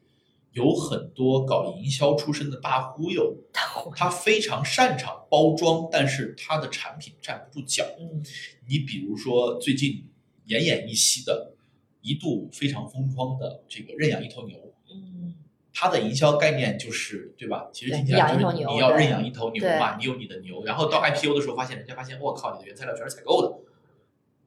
[0.52, 3.34] 有很多搞营销出身的大忽悠，
[3.96, 7.84] 他非常擅长包装，但是他的产品站不住脚。
[7.98, 8.22] 嗯
[8.68, 10.06] 你比如说最近
[10.48, 11.54] 奄奄一息的，
[12.02, 14.58] 一度非常风光的这个认养一头牛，
[14.92, 15.34] 嗯
[15.72, 17.70] 它的营销概念就是，对吧？
[17.72, 23.69] 其实对听起来就是你要认养一头牛嘛，你有你的牛，然后到 IPO 的时候发现，人家发现，我靠，你的原材料全是采购的，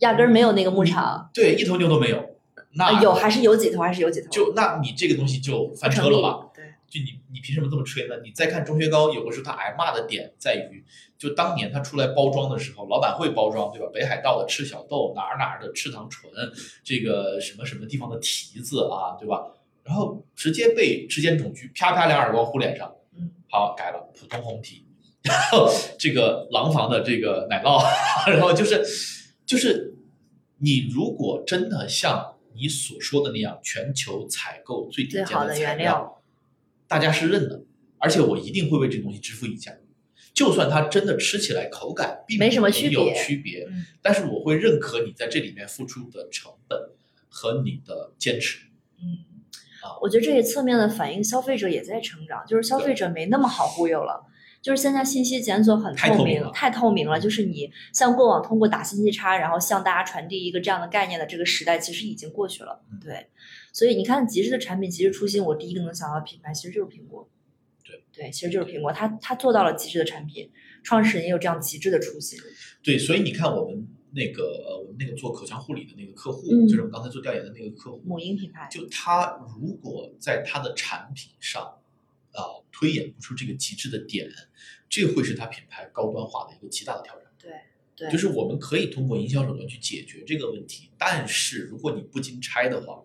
[0.04, 2.22] 压根儿没有那个牧场，对，一头牛都没有，
[2.74, 6.50] 那啊有还是有几头，还是有几头，就那你这个东西就翻车了吧？？
[6.54, 8.16] 对，就你你凭什么这么吹呢？
[8.24, 10.84] 你再看钟薛高，有的时候他挨骂的点在于，
[11.18, 13.88] 就当年他出来包装的时候，老板会包装，对吧？
[13.94, 16.32] 北海道的赤小豆，哪儿哪儿的赤糖醇，
[16.84, 19.42] 这个什么什么地方的提子啊，对吧？
[19.84, 24.86] 然后直接被质检总局啪啪两耳光呼脸上，嗯，好改了，普通红提，
[25.24, 27.84] 然后这个廊坊的这个奶酪，
[28.32, 28.82] 然后就是
[29.46, 29.83] 就是
[30.63, 36.23] 你如果真的像你所说的那样，全球采购最顶尖的材原料，
[36.88, 37.63] 大家是认的，
[37.97, 39.73] 而且我一定会为这个东西支付溢价。
[40.34, 46.80] 就算它真的吃起来口感并没什么区有区别区别，嗯但是我会认可你在这里面付出的成本
[47.28, 48.67] 和你的坚持。
[48.99, 49.19] 嗯
[49.84, 54.26] 啊，我觉得这也侧面的反映消费者也在成长，就是消费者没那么好忽悠了。
[54.63, 57.19] 就是现在信息检索很透明，太透明了。
[57.19, 62.82] 就是你像过往通过打信息差，然后向大家传递一个这样的概念的这个时代，其实已经过去了。
[62.89, 63.28] 嗯对，
[63.73, 67.30] 所以你看极致的产品，极致初心，我第一个能想到的品牌其实就是苹果。
[67.84, 70.49] 对对，其实就是苹果，它它做到了极致的产品，
[70.82, 72.39] 创始人也有这样极致的初心。
[72.82, 81.69] 对，所以你看我们那个呃，我们那个做口腔护理的那个客户，嗯就是我们刚才做调研的那个客户，母婴品牌，就他如果在他的产品上，
[82.34, 84.30] 啊、推演不出这个极致的点，
[84.89, 87.32] 这会是它品牌高端化的一个极大的挑战。
[87.39, 87.52] 对
[87.96, 93.04] 对，就是我们可以通过营销手段去解决这个问题，但是如果你不经拆的话，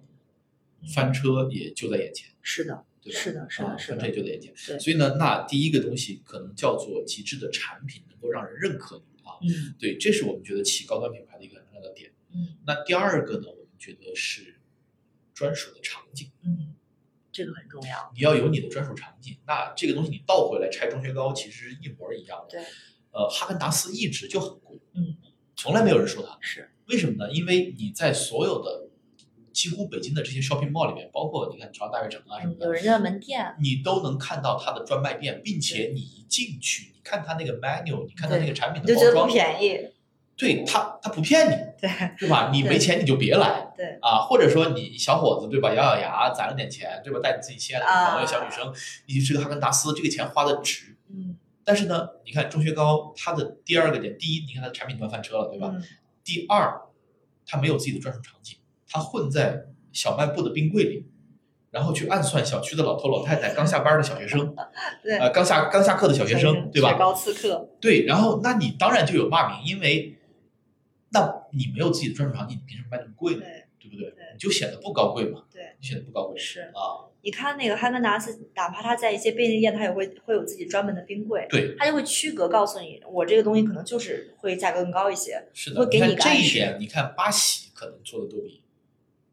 [0.94, 3.20] 翻车也就在眼前，是的，对吧？
[3.20, 4.54] 是的，是啊的，是翻车就在眼前。
[4.66, 9.36] 对所以呢，那第一个东西可能叫做极致的产品，能够让人认可你啊。
[9.42, 12.10] 嗯对，这是我们觉得起高端品牌的一个很重要的点。
[12.32, 14.58] 嗯那第二个呢，我们觉得是
[15.34, 16.74] 专属的场景，嗯，
[17.38, 18.10] 这个很重要。
[18.16, 19.38] 你要有你的专属场景。
[19.46, 22.58] 那这个东西你倒回来拆装修高，其实是一模一样的。
[22.58, 22.60] 对，
[23.12, 25.16] 呃，哈根达斯一直就很贵，嗯，
[25.54, 26.36] 从来没有人说它。
[26.40, 27.30] 是，为什么呢？
[27.32, 28.88] 因为你在所有的
[29.52, 39.92] 几乎北京的这些 shopping mall 里面，包括你看朝阳大悦城啊什么的，有，人家的门店，你都能看到它的专卖店，并且你一进去，你看它那个 menu，你看它那个产品你就觉得不的包装，便宜。
[40.38, 42.50] 对他，他不骗你，对对吧？
[42.52, 43.68] 你没钱你就别来。
[43.76, 47.18] 对，啊，或者说你小伙子对吧，咬咬牙攒了点钱，对吧？
[47.20, 48.72] 带你自己心爱的女朋友、啊小女生
[49.06, 50.96] 一起吃个哈根达斯，这个钱花的值。
[51.10, 55.70] 嗯但是呢，你看钟薛高，他的第二个点，第一，你看他的产品端翻车了，对吧？
[55.74, 55.82] 嗯
[56.24, 56.82] 第二，
[57.46, 58.56] 他没有自己的专属场景，
[58.88, 61.06] 他混在小卖部的冰柜里，
[61.70, 64.54] 然后去暗算小区的老头老太太、刚下班的小学生，
[65.02, 66.94] 对呃，刚下刚下课的小学生，对吧？
[66.98, 70.17] 高刺客，对，然后那你当然就有骂名，因为
[71.10, 73.40] 那你没有自己的专属场景，你凭什么卖那么贵呢？
[73.40, 74.10] 对对不对？
[74.10, 76.60] 对你就显得不高贵嘛，对，你显得不高贵是。
[76.74, 77.08] 啊。
[77.20, 85.42] 你看那个哈根达斯，哪怕他在一些便利店，他也会会有自己专门的冰柜，对，他就会区隔告诉你，我这个东西可能就是会价格更高一些。
[85.52, 88.62] 是的，会给你你个暗示一点，你看八喜可能做的都比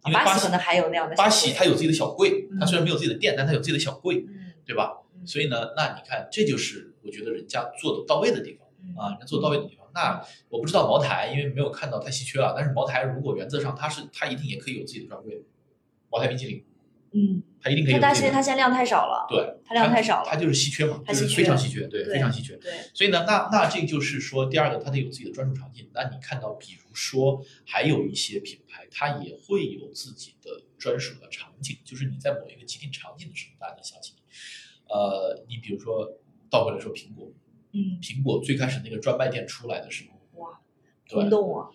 [0.05, 5.01] 因为巴西可能还有那样的小巴西它有自己的小柜，它嗯虽然没有自己的店，但它有自己的小柜，嗯对吧？
[5.15, 9.84] 嗯所以呢，那你看，这就是我觉得人家做的到位的地方嗯啊，人家做到位的地方。
[9.95, 15.41] 那我不知道茅台，因为没有看到太稀缺啊，但是茅台如果原则上它是它一定也可以有自己的专柜，
[16.11, 16.63] 茅台冰淇淋
[17.17, 18.33] 嗯，它一定可以它但是有自己的。
[18.33, 22.57] 它现在量太少了，对，它量太少了它就是稀缺嘛，就是它稀缺非常稀缺，对，非常稀缺。
[22.57, 25.89] 对，所以呢，那那这就是说，第二个，它得有自己的专属场景。
[25.93, 34.21] 那你看到，比如说，还有一些品牌，它也会有自己的专属的场景，就是你在某一个既定场景的时候，大家能想起你。
[34.89, 37.31] 呃，你比如说，倒过来说，苹果，
[37.75, 40.59] 嗯，苹果最开始那个专卖店出来的时候，哇，
[41.07, 41.67] 对轰动啊，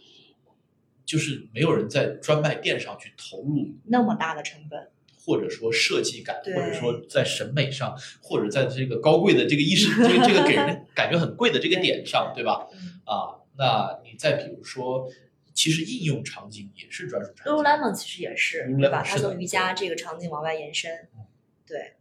[1.05, 4.91] 就是没有人在专卖店上去投入那么大的成本，
[5.23, 12.67] 或者说设计感，或者说在审美上，或者在这个高贵的这个意识，这个这个给人 感觉很贵的这个点上，对吧？
[12.73, 15.07] 嗯啊，那你再比如说，
[15.53, 17.53] 其实应用场景也是专属场景。
[17.53, 19.03] ，Lululemon 其实也是对吧？
[19.05, 21.27] 它从瑜伽这个场景往外延伸嗯，
[21.67, 21.95] 对，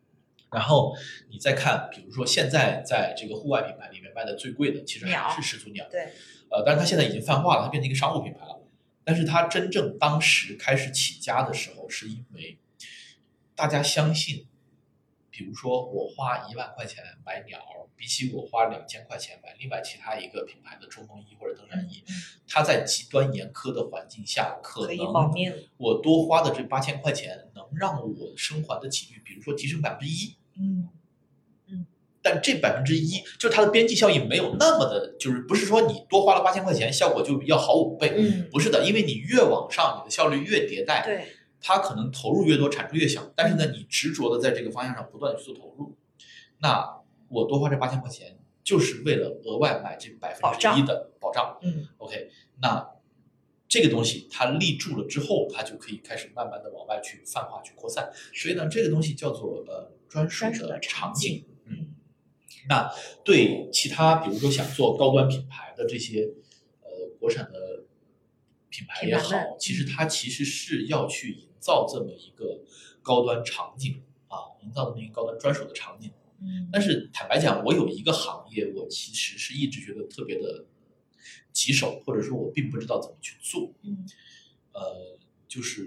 [0.51, 0.95] 然后
[1.29, 5.87] 你再看，比如说现在在这个户外品牌里面卖的最贵的，其实鸟还是始祖鸟。
[5.89, 6.11] 对，
[6.49, 8.59] 呃，但是它现在已经泛化了，它变成一个商务品牌了。
[9.03, 12.59] 但是它真正当时开始起家的时候，是因为
[13.55, 14.47] 大家相信，
[15.29, 17.59] 比如说我花一万块钱买鸟，
[17.95, 22.13] 比起我花两千块钱买另外其他一个品牌的冲锋衣或者登山衣，嗯
[22.47, 30.35] 它在极端严苛的环境下，可能，我多花的这八千块钱能让我生还的几率，比如说提升百分之一。
[30.59, 30.89] 嗯
[31.69, 31.85] 嗯
[32.21, 41.25] 但这百分之一，就是它的边际效益没有那么的，就是不是说你多花了八千块钱，效果就要好五倍，嗯，不是的，因为你越往上，你的效率越迭代，对，
[41.61, 43.31] 它可能投入越多，产出越小。
[43.35, 45.95] 但是呢，你执着的在这个方向上不断的去做投入，
[46.59, 51.57] 那我多花这八千块钱，就是为了额外买这百分之一的保障。
[51.61, 52.29] 嗯 OK，
[52.61, 52.85] 那
[53.67, 58.11] 这个东西它立住了之后，它就可以开始慢慢的往外去泛化、去扩散。
[58.33, 61.45] 所以呢，这个东西叫做呃专属的的场场景景。
[61.65, 61.95] 嗯，嗯
[62.67, 62.91] 那
[63.23, 66.33] 对其他比如说想做高端品牌的这些
[66.81, 67.85] 呃国产的
[68.69, 72.61] 品牌也好其实它其实是要去营造这么一个
[73.01, 76.11] 高端场景啊，营造这么一个高端专属的场景。
[76.41, 80.65] 嗯但是坦白讲，我有一个行业，我其实是一直觉得特别的
[81.51, 83.73] 棘手，或者说我并不知道怎么去做。
[83.81, 84.07] 嗯
[84.71, 85.17] 呃，
[85.47, 85.83] 就是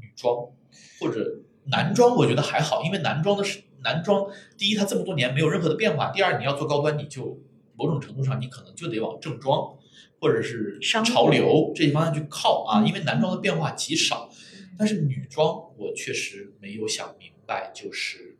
[0.00, 0.50] 女装
[0.98, 7.40] 或者男装，我觉得还好，因为男装的是男装，第一它这么多年没有任何的变化，第二你要做高端，你就
[7.74, 9.76] 某种程度上你可能就得往正装
[10.20, 12.86] 或者是商潮流这些方向去靠啊，嗯。
[12.86, 14.30] 因为男装的变化极少，
[14.78, 18.38] 但是女装我确实没有想明白，就是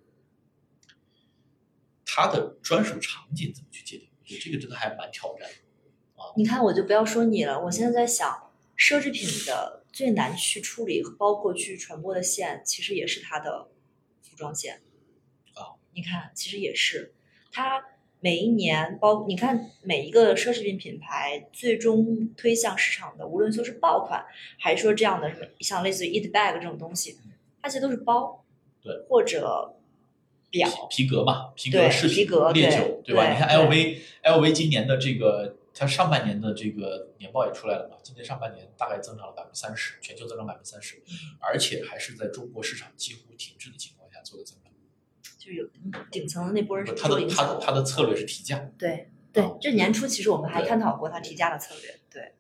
[2.05, 5.55] 它的专属场景怎么去界定，我觉得这个真的还蛮挑战的。
[6.37, 13.69] 你看，我就不要说你了，我现在在想，奢侈品的最难去处理，包括去传播的线，其实也是它的
[14.21, 14.83] 服装线
[15.55, 15.81] 啊。
[15.95, 17.15] 你看，其实也是。
[17.51, 17.83] 它
[18.21, 24.23] 每一年包，你看每一个奢侈品品牌最终推向市场的，无论说是爆款，
[24.59, 27.17] 还是说这样的什么像类似于 Eat Bag 这种东西，
[27.63, 28.45] 它其实都是包，
[28.83, 29.79] 对，或者
[30.51, 33.25] 表，皮皮革嘛，皮革对饰品、皮革烈酒，对吧？
[33.25, 41.03] 对你看 LV LV 今年的这个，它上半年的这个年报也出来了嘛，今年上半年大概增长了百分之三十，全球增长百分之三十，
[41.39, 44.63] 而且还是在中国市场几乎停滞的情况下做的增长。
[45.39, 45.65] 就有
[46.11, 52.01] 顶层的那波人是它的它受影响的他的策略是提价，对对啊，这年初其实我们还探讨过他提价的策略。
[52.11, 52.33] 对，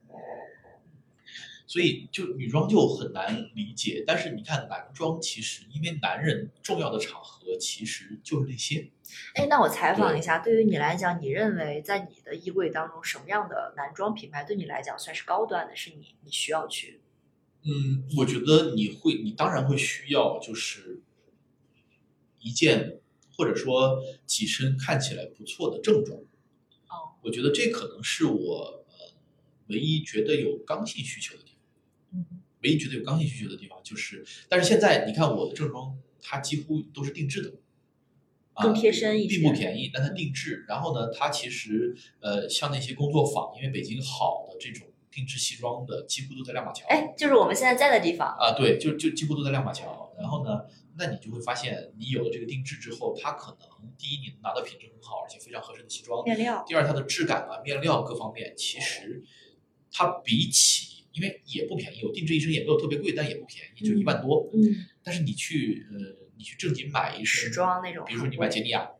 [1.66, 4.05] 所以就女装就很难理解。
[4.07, 8.90] 但是你看男装，其实因为男人重要的场合其实就是那些。
[9.35, 15.76] 哎，那我采访一下，对于你来讲，你认为在你的衣柜当中，什么样的男装品牌对你来讲算是高端的？
[15.76, 17.00] 是你你需要去
[17.62, 21.02] 嗯，我觉得你会，你当然会需要，就是
[22.40, 23.00] 一件
[23.37, 26.18] 或者说几身看起来不错的正装。
[26.88, 29.14] 哦，我觉得这可能是我呃
[29.68, 31.55] 唯一觉得有刚性需求的地方。
[32.60, 37.52] 嗯唯一觉得有刚性需求的地方就是，但是现在你看我的正装，它几乎都是定制的，
[38.54, 40.64] 啊更贴身一些并不便宜，但它定制。
[40.66, 46.86] 然后呢，它其实呃，像那些工作坊，因为北京好的这种定制西装的，几乎都在亮马桥。
[46.88, 48.26] 哎，就是我们现在在的地方。
[48.38, 50.12] 啊，对，就就几乎都在亮马桥。
[50.18, 50.62] 然后呢，
[50.98, 59.22] 那你就会发现，你有了这个定制之后，它可能第一，你能拿到品质很好而且非常合适的西装；面料，第二，它的质感啊、面料各方面，其实
[59.92, 60.86] 它比起，
[61.16, 64.50] 因为也不便宜，我定制一身也没有特别贵，但也不便宜，就一万多。
[64.52, 64.61] 嗯，
[65.02, 65.98] 但是你去呃，
[66.37, 68.90] 你去正经买一时，装那种比如说你买杰尼亚，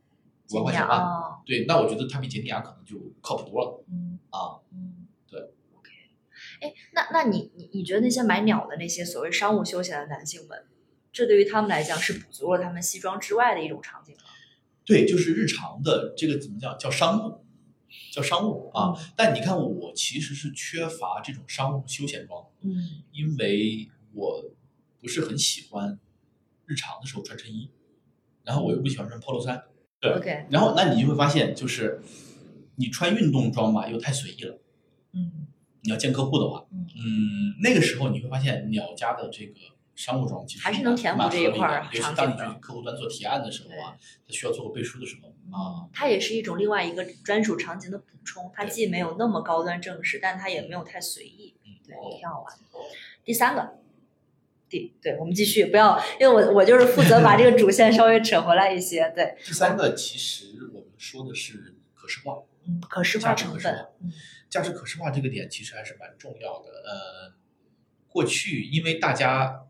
[0.51, 4.65] 五万块钱吧，啊，对，那我觉得它比杰尼亚可能就靠谱多了嗯啊。
[4.73, 5.39] 嗯，对
[5.77, 5.91] ，OK。
[6.63, 10.65] 哎，那那你你你觉得那些买鸟的那些所谓商务休闲的男性们，
[11.13, 14.23] 这对于他们来讲是补足了他们西装之外的一种场景吗？
[14.87, 17.45] 对，就是日常的这个怎么讲叫商务，
[18.17, 18.95] 叫商务啊。
[19.15, 22.73] 但你看我其实是缺乏这种商务休闲装，嗯
[23.13, 24.43] 因为我
[24.99, 25.99] 不是很喜欢
[26.65, 27.71] 日常的时候穿衬衣，
[28.43, 29.63] 然后我又不喜欢穿 polo 衫。
[30.01, 32.01] 对，OK，然后那你就会发现，就是
[32.77, 34.59] 你穿运动装吧，又太随意了。
[35.13, 35.47] 嗯
[35.83, 39.55] 你要见客户的话，嗯嗯，那个时候你会发现鸟家的这个
[39.95, 52.65] 商务装其实还是能填补蛮这一块尤其当你去客户端做提案的时候啊，他需要做个背书的时候啊，它也是一种另外一个专属场景的补充，它既没有那么高端正式，但它也没有太随意，嗯，对，挺好玩的。
[53.25, 53.79] 第三个，
[54.69, 64.13] 第对，我们继续，不要，因为我我就是负责把这个主线稍微扯回来一些，对， 第三个其实我们说的是可视化，嗯，可视化成分价值可视化，嗯
[64.49, 66.71] 价值可视化这个点其实还是蛮重要的。
[66.71, 67.35] 呃，
[68.09, 69.67] 过去因为大家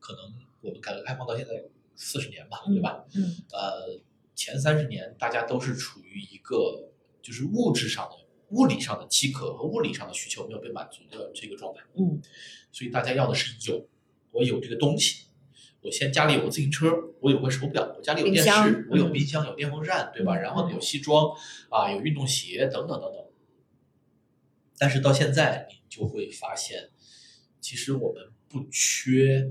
[0.00, 1.52] 可能我们改革开放到现在
[1.94, 3.04] 四十年吧，对吧？
[3.14, 4.00] 嗯呃，
[4.34, 6.92] 前三十年大家都是处于一个
[7.22, 8.16] 就是物质上的、
[8.50, 12.20] 物理上的饥渴和物理上的需求没有被满足的这个状态，嗯
[12.72, 13.88] 所以大家要的是有，
[14.32, 15.26] 我有这个东西。
[15.80, 20.34] 我先家里有个自行车，我有个手表，我家里有电视，我有嗯冰箱，有电风扇，对吧？
[20.34, 21.30] 嗯然后呢，有西装
[21.68, 23.22] 啊，有运动鞋等等等等。
[24.78, 26.88] 但是到现在，你就会发现，
[27.60, 29.50] 其实我们不缺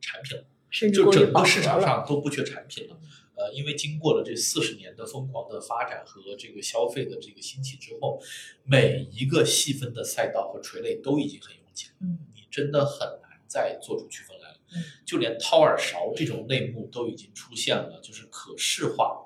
[0.00, 0.46] 产品了。
[0.70, 2.95] 甚至就整个市场，上都不缺产品了。
[3.36, 8.20] 呃，因为经过了这四十年的疯狂的发展和这个消费的这个兴起之后，
[8.64, 14.56] 每一个细分的赛道和垂类都已经很拥挤了，嗯你真的很难再做出区分来了。
[14.74, 19.22] 嗯就连掏耳勺这种类目都已经出现了，就是可视化。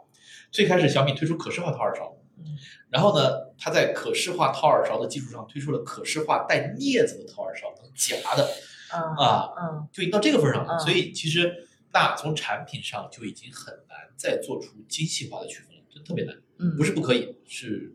[0.50, 2.58] 最开始小米推出可视化掏耳勺，嗯
[2.90, 8.50] 然后呢，它在可视化掏耳勺的基础上推出了可视化带镊子的掏耳勺，能夹的
[8.92, 10.74] 嗯啊，嗯就已经到这个份儿上了。
[10.74, 16.40] 嗯所以其实那从产品上就已经很难再做出精细化的区分了，真特别难。
[16.58, 17.94] 嗯，不是不可以，是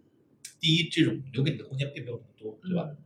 [0.60, 2.89] 第一，这种留给你的空间并没有那么多，对吧？
[2.89, 2.97] 嗯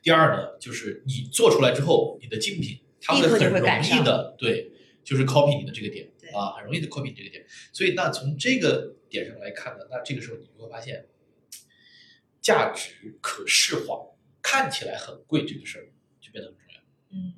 [0.00, 4.70] 第二呢，就是你做出来之后，你的竞品它会很容易的对，
[5.02, 7.44] 就是 copy 你的这个点对啊，很容易的 copy 你这个点。
[7.72, 11.08] 所以那从这个点上来看呢，那这个时候你就会发现，
[12.40, 13.98] 价值可视化
[14.40, 16.80] 看起来很贵这个事儿就变得很重要。
[17.10, 17.34] 嗯，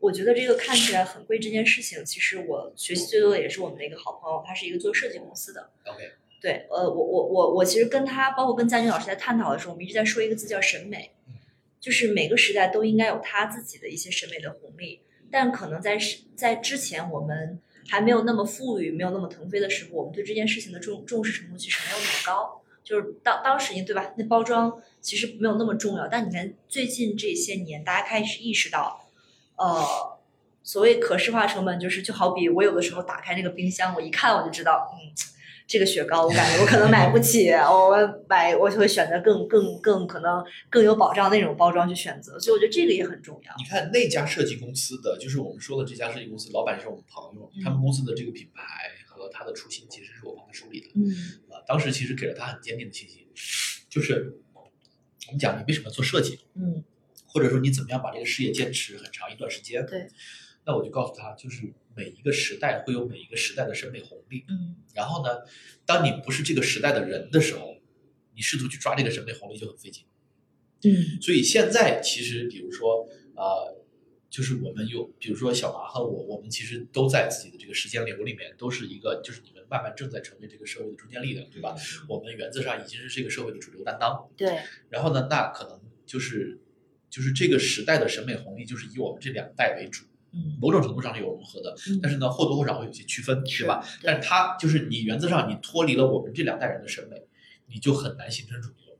[0.00, 5.70] 我觉得这个看起来很贵这件事情，其实我学习最多的也是我们的一个好朋友，他是一个做设计公司的。
[5.84, 11.34] OK，对，呃，我我我我其实跟他，包括跟佳军老师在探讨的时候，我们一直在说一个字叫审美嗯，
[11.80, 17.58] 就是每个时代都应该有他自己的一些审美的红利，但可能在是在之前我们
[17.88, 22.62] 还没有那么富裕、没有那么腾飞的时候，我们对这件事情的重重视程度其实没有那么高。
[22.84, 24.14] 就是当当时，对吧？
[24.16, 29.07] 那包装其实没有那么重要，但你看最近这些年，大家开始意识到，
[29.58, 30.18] 呃，
[30.62, 35.12] 所谓可视化成本，就是就好比我有的时候打开那个冰箱，我一看我就知道，嗯，
[35.66, 37.96] 这个雪糕我感觉我可能买不起，我
[38.28, 43.52] 买我就会选择更更更可能更有保障那种包装去选择，所以我觉得这个也很重要。
[43.58, 48.62] 你看那家设计公司的，就是我们说的这家设计公司，老板是我们朋友，嗯他们公司的这个品牌
[49.06, 50.86] 和他的初心其实是我帮他梳理的。
[50.94, 51.04] 嗯
[51.50, 53.26] 啊，当时其实给了他很坚定的信心，
[53.90, 56.82] 就是我们讲你为什么要做设计，嗯
[57.28, 59.86] 或者说你怎么样把这个事业坚持很长一段时间。
[59.86, 60.08] 对，
[60.64, 64.44] 那我就告诉他，就是每一个时代会有每一个时代的审美红利。
[64.48, 65.30] 嗯然后呢，
[65.86, 67.76] 当你不是这个时代的人的时候，
[68.34, 70.04] 你试图去抓这个审美红利就很费劲。
[70.82, 73.84] 嗯所以现在其实，比如说，呃，
[74.30, 81.74] 就是我们有，比如说小麻和我，我们其实都在自己的这个时间流里面，都是一个，就是你们慢慢正在成为这个社会的中坚力量，对吧？
[82.08, 84.28] 我们原则上已经是这个社会的主流担当。
[84.36, 86.60] 对，然后呢，那可能就是
[87.10, 93.84] 就是这个时代的审美红利，就是以我们这两代为主，嗯某种程度上是有融合的，嗯但是呢，或多或少会有些区分，是对吧？
[94.02, 97.16] 但是它就是你原则上你脱离了我们这两代人的审美，
[97.66, 98.98] 你就很难形成主流，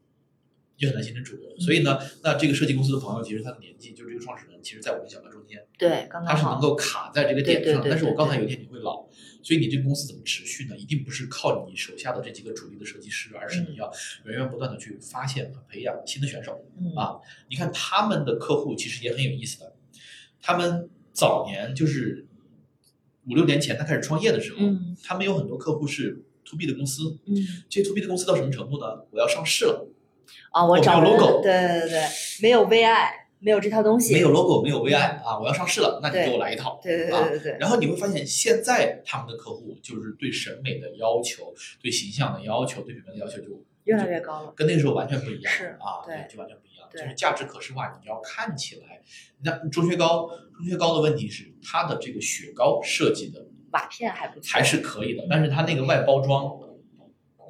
[0.76, 1.58] 就很难形成主流。
[1.58, 7.82] 所以呢，那这个设计公司的朋友，其实他的年纪，就是这个创始人，其实在我们小白中间，对，刚刚，他是能够卡在这个点上。
[7.88, 9.06] 但是我对对告诉他有一天你会老，
[9.42, 10.76] 所以你这个公司怎么持续呢？
[10.76, 13.90] 一定不是靠你手下的这几个主力的设计师，而是你要
[14.24, 16.64] 源源不断的去发现和培养新的选手。
[16.78, 17.18] 嗯啊
[17.48, 19.74] 你看他们的客户其实也很有意思的，
[20.40, 22.26] 他们早年就是
[23.26, 27.36] 五六年前他开始创业的时候，嗯他们有很多客户是 to B 的公司，嗯
[27.68, 29.04] 这 to B 的公司到什么程度呢？
[29.10, 29.88] 我要上市了，
[30.50, 32.02] 啊，我我找 logo 对对对对，
[32.42, 33.10] 没有 VI，
[33.40, 36.80] 没有这套东西，没有 logo，没有 VI 啊，我要上市了，那你给我来一套。
[36.82, 44.52] 对对啊对对对，然后你会发现，现在他们的客户就是对审美的要求、对形象的要求、对品牌的要求就越来越高了。
[44.56, 46.88] 跟那个时候完全不一样，是啊，对就完全不一样。
[46.90, 49.02] 就是价值可视化，你要看起来，
[49.42, 56.58] 那钟薛高，钟薛高的问题是它的这个雪糕设计的瓦片还不错，还是可以的，但是它那个外包装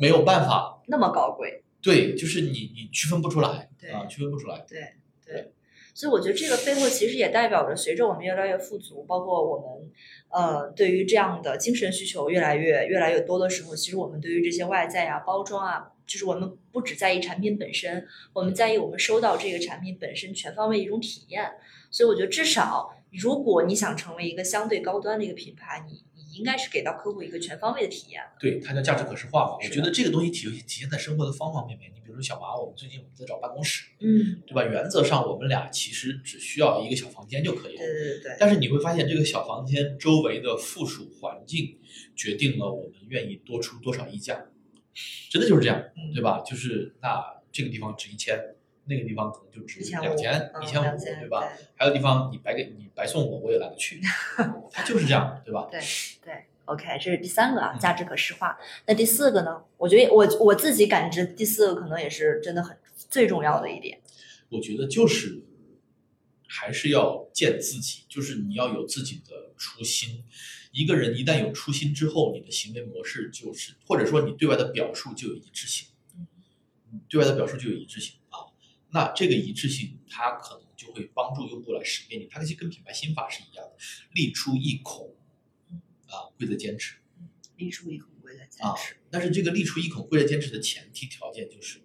[0.01, 1.63] 没有办法，那么高贵。
[1.81, 4.65] 对，就是你你区分不出来对啊，区分不出来。
[4.69, 4.81] 对
[5.25, 5.53] 对，
[5.99, 9.91] 所以我觉得这个背后其实也代表着，随着我们越来越富足，包括我们
[10.29, 21.51] 呃对于这样的精神需求越来越越来越多的时候，其实我们对于这些外在啊、包装啊，就是我们不只在意产品本身，我们在意我们收到这个产品本身全方位一种体验。
[21.91, 26.05] 所以我觉得至少，如果你想成为一个相对高端的一个品牌，你
[26.39, 28.23] 应该是给到客户一个全方位的体验。
[28.39, 29.59] 对，它叫价值可视化嘛。
[29.63, 31.91] 我觉得这个东西体体现在生活的方方面面。
[31.95, 34.65] 你比如说小马，我们最近我们在找办公室，嗯，对吧？
[34.65, 37.79] 原则上我们俩其实只需要一个小房间就可以了。
[37.79, 41.79] 对对对对，但是你会发现，这个小房间周围的附属环境
[42.17, 44.47] 决定了我们愿意多出多少溢价，
[45.31, 46.41] 真的就是这样，嗯对吧？
[46.41, 48.39] 就是那这个地方值一千，
[48.89, 51.49] 那个地方可能就值1500两千、嗯一千五，2000对吧？
[51.77, 54.01] 还有地方你白给你白送我，我也懒得去，
[54.73, 55.69] 它就是这样，对吧？
[55.71, 55.81] 对
[56.23, 58.59] 对，OK，这是第三个啊，嗯价值可视化。
[58.87, 59.63] 那第四个呢？
[59.77, 64.01] 我觉得我我自己感知第四个可能也是真的很最重要的一点。
[64.51, 65.43] 我觉得就是
[66.47, 70.25] 还是要见自己，就是你要有自己的初心。
[70.73, 78.18] 一个人一旦有初心之后，你的行为模式就是，或者说你对外的表述就有一致性，嗯对外的表述就有一致性啊。
[78.91, 82.27] 那这个一致性，它可能就会帮助用户来识别你。
[82.31, 83.73] 它其实跟品牌心法是一样的，
[84.15, 85.15] 立出一孔，
[86.07, 86.97] 啊，贵在坚持。
[87.57, 88.97] 立出一孔贵在坚啊持。
[89.11, 91.81] 但是这个立出一孔贵在坚持的前提条件就是，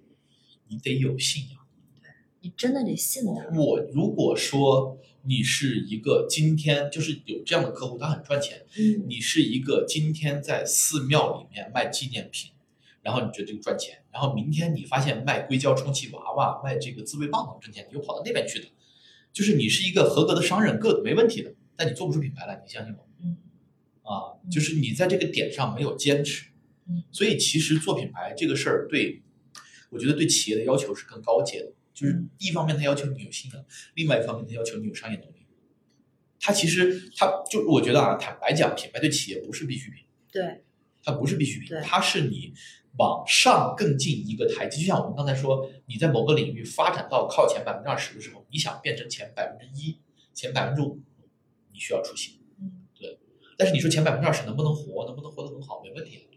[0.67, 1.59] 你得有信仰。
[2.01, 3.49] 对你真的得信他。
[3.57, 12.51] 我如果说你是一个今天就是有这样的客户，他很赚钱，嗯你是一个今天在寺庙里面卖纪念品，
[13.03, 18.67] 然后你觉得这个赚钱，然后明天你发现卖硅胶充气娃娃、卖这个自慰棒能挣钱，你又跑到那边去的，
[19.33, 23.07] 就是你是一个合格的商人，个没问题的，但你做不出品牌来，你相信我。
[23.21, 23.37] 嗯。
[24.03, 26.47] 啊，就是你在这个点上没有坚持，
[26.87, 27.03] 嗯。
[27.11, 29.21] 所以其实做品牌这个事儿，对
[29.89, 32.29] 我觉得对企业的要求是更高阶的，就是嗯。
[32.39, 35.45] 一方面它要求你有信仰，另外一方面它要求你有商业能力。
[36.39, 40.61] 它其实它就我觉得啊，坦白讲，品牌对企业不是必需品，对，
[41.01, 42.53] 它不是必需品，它是你
[42.97, 44.81] 往上更进一个台阶。
[44.81, 49.99] 就像我们刚才说，你在某个领域发展到靠前百分之二十的时候，你想变成前百分之一、
[50.33, 50.99] 前百分之五，
[51.71, 52.39] 你需要出新。
[52.59, 52.79] 嗯
[53.55, 56.27] 但是你说前百分之二十能不能活，能不能活得很好，没问题。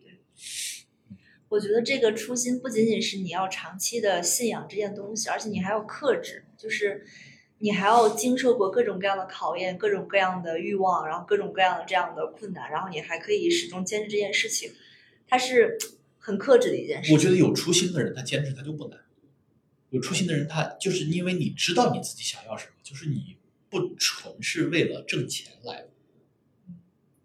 [1.48, 7.06] 我觉得这个初心不仅仅是你要长期的信仰这件东西，而且你还要克制，就是
[7.58, 14.72] 你还要经受过各种各样的考验、各种各样的欲望，然后各种各样的这样的困难，然后你还可以始终坚持这件事情，
[15.26, 15.78] 它是
[16.26, 17.12] 很克制的一件事。
[17.12, 18.98] 我觉得有初心的人，他坚持他就不难。
[19.90, 23.36] 有初心的人，他就是因为你知道你自己想要什么，就是你
[23.70, 25.88] 不纯是为了挣钱来的，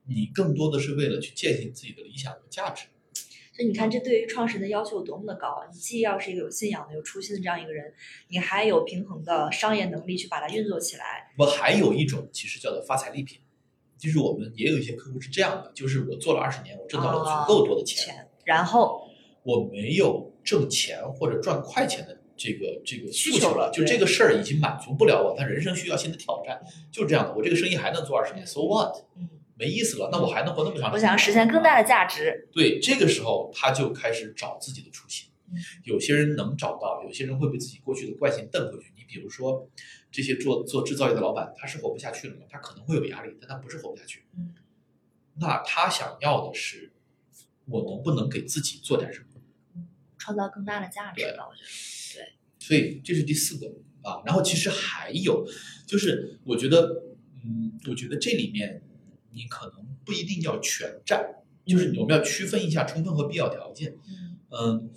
[0.05, 2.85] 你更多的是为了去践行自己的理想和价值。
[3.53, 5.67] 所以你看，这对于创始人的要求有多么的高啊！
[5.73, 7.91] 你既要是一个有信仰的、有初心的这样一个人，
[8.29, 11.33] 你还有平衡的商业能力去把它运作起来。
[11.37, 13.39] 我还有一种其实叫做发财利品，
[13.97, 19.07] 就是我们也有一些客户是这样的，就是我做了二十年，我挣到了足够多的钱，钱，然后
[19.43, 27.33] 我没有挣钱或者赚快钱的这个这个需求了诉求了，就这个事儿已经满足不了我，他人生需要新的挑战，就是这样的。
[27.33, 28.93] 我这个生意还能做二十年，so what？
[29.15, 30.91] 嗯，没意思了，那我还能活那么长时间？
[30.91, 32.49] 我想要实现更大的价值。
[32.51, 35.29] 对，这个时候他就开始找自己的初心。
[35.53, 38.85] 嗯有些人能找到，有些人会被自己过去的惯性蹬回去。
[38.95, 39.67] 你比如说，
[40.09, 42.45] 这些做做制造业的老板，他是活不下去了吗？
[42.49, 44.23] 他可能会有压力，但他不是活不下去。
[44.37, 44.55] 嗯，
[45.41, 46.93] 那他想要的是，
[47.65, 49.25] 我能不能给自己做点什么？
[50.17, 52.31] 创造更大的价值我觉得。
[52.59, 53.67] 所以这是第四个
[54.01, 54.21] 啊。
[54.25, 55.45] 然后其实还有，
[55.87, 57.03] 就是我觉得，
[57.43, 58.83] 嗯，我觉得这里面
[59.31, 63.97] 你可能不一定要全占，就是我们要区分一下充分和必要条件。
[64.07, 64.91] 嗯嗯，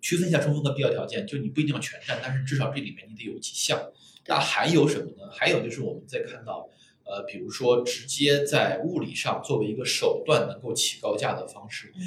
[0.00, 3.90] 区分一下充分和必要条件，就你不一定要全占，但是至少这里面你得有几项。
[4.26, 5.30] 那还有什么呢？
[5.32, 6.68] 还有就是我们在看到，
[7.08, 12.02] 呃，比如说直接在物理上作为一个手段能够起高价的方式，嗯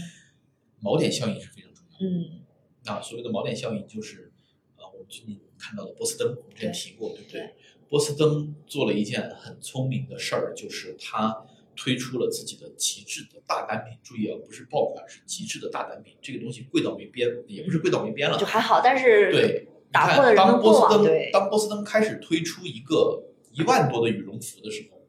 [0.81, 2.05] 锚点效应是非常重要的。
[2.05, 2.41] 嗯
[2.83, 4.31] 那所谓的锚点效应就是，
[4.77, 7.55] 呃，我们最近看到的波司登，我们之前提过，对不对对？
[7.89, 11.45] 波司登做了一件很聪明的事儿，就是他
[11.75, 13.97] 推出了自己的极致的大单品。
[14.01, 16.15] 注意啊，不是爆款，是极致的大单品。
[16.21, 23.23] 这个东西贵到没边，也不是贵到没边了就，还好，但是对，打破了人的当波过往，司登，当波司登开始推出一个
[23.53, 25.01] 一万多的羽绒服的时候，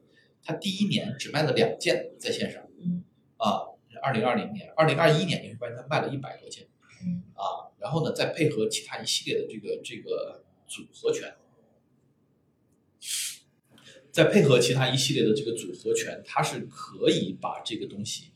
[0.43, 3.03] 他第一年只卖了两件在线上，嗯。
[3.37, 3.63] 啊，
[4.01, 6.67] 二零二零年、二零二一年，你会发现他卖了一百多件，
[7.03, 7.23] 嗯。
[7.33, 11.35] 啊，然后呢，再配合其他一系列的这个这个组合拳，
[14.11, 18.31] 再配合其他一系列的这个组合拳，它是可以把这个东西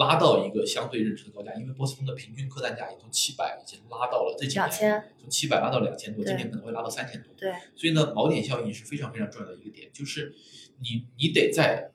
[0.00, 7.30] 拉到一个相对认知的高价，因为波司登的平均客单价也从七百已经拉到了这几年从七百拉到两千多，今年可能会拉到三千多。
[7.36, 10.34] 对，所以呢，锚点效应是非常非常重要的一个点，就是
[10.78, 11.90] 你你得在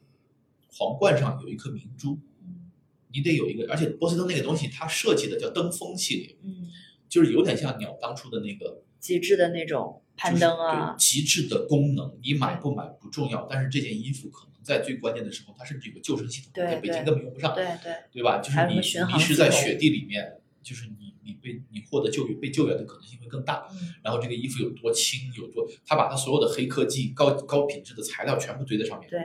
[0.71, 2.71] 皇冠上有一颗明珠，嗯
[3.11, 6.69] 你得有一个，而且波司登那个东西它设计的叫登峰系列，嗯，
[7.09, 10.93] 就是有点像鸟当初的那个极致的那种攀登啊。
[10.93, 18.39] 就是，极致的功能，你买不买不重要，但是这件衣服可能在最关键的时候，它甚至有个救生系统，对在北京根本用不上，对对，对吧？
[18.39, 23.67] 就是你迷失在雪地里面，就是你你被你获得救援被救援的可能性会更大。
[23.71, 29.09] 嗯然后这个衣服有多轻，有多，他把他所有的黑科技、高高品质的材料全部堆在上面。
[29.09, 29.19] 对，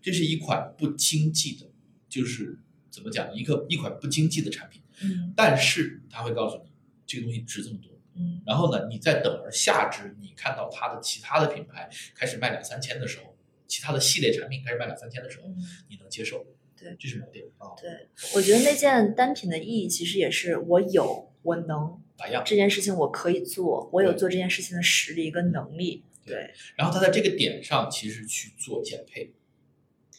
[0.00, 1.66] 这是一款不经济的，
[2.08, 2.58] 就是
[2.90, 6.70] 怎么讲，一个一款不经济的产品，嗯但是他会告诉你
[7.06, 7.90] 这个东西值这么多。
[8.14, 13.31] 嗯然后呢，你再等而下之，你看到它的其他的品牌开始卖两三千的时候，
[13.72, 15.56] 其他的系列产品开始卖两三千的时候，嗯，
[15.88, 16.44] 你能接受？
[16.78, 17.88] 对这是锚点啊，对，
[18.34, 22.42] 我觉得那件单品的意义其实也是我有，我能打样。
[22.44, 26.04] 这件事情我可以做，我有做这件事情的实力跟能力。
[26.26, 29.32] 对，然后他在这个点上其实去做减配，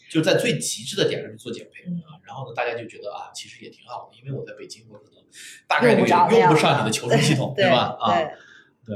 [0.10, 2.18] 就是在最极致的点上去做减配、嗯啊。
[2.26, 5.24] 然后呢，大家就觉得啊，其实也挺好的，因为我在北京，我可能
[5.68, 7.96] 大概率用不上你的求生系统， 对吧？
[8.00, 8.18] 啊，
[8.86, 8.96] 对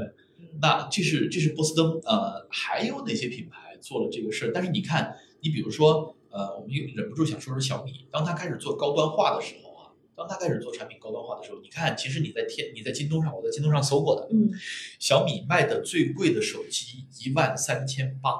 [0.60, 4.50] 那这是这是波司登，呃，还有哪些品牌做了这个事儿？
[4.52, 14.50] 但是你看，你比如说，呃，我们又忍不住想说说小米，当它开始做高端化的时候啊，当它开始做产品高端化的时候，你看，其实你在天你在京东上，我在京东上搜过的，嗯
[14.98, 18.30] 小米卖的最贵的手机一万三千八，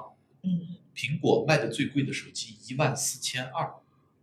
[0.43, 3.75] 嗯，苹果卖的最贵的手机一万四千二，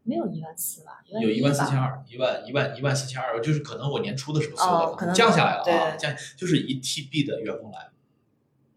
[0.04, 1.02] 没有一万四吧？
[1.22, 1.88] 有一万四千二。
[1.88, 7.90] 二，一万一万一万四千二，就是可能我年初的时候搜的，哦降下来了啊，降就是一 TB 的原封来。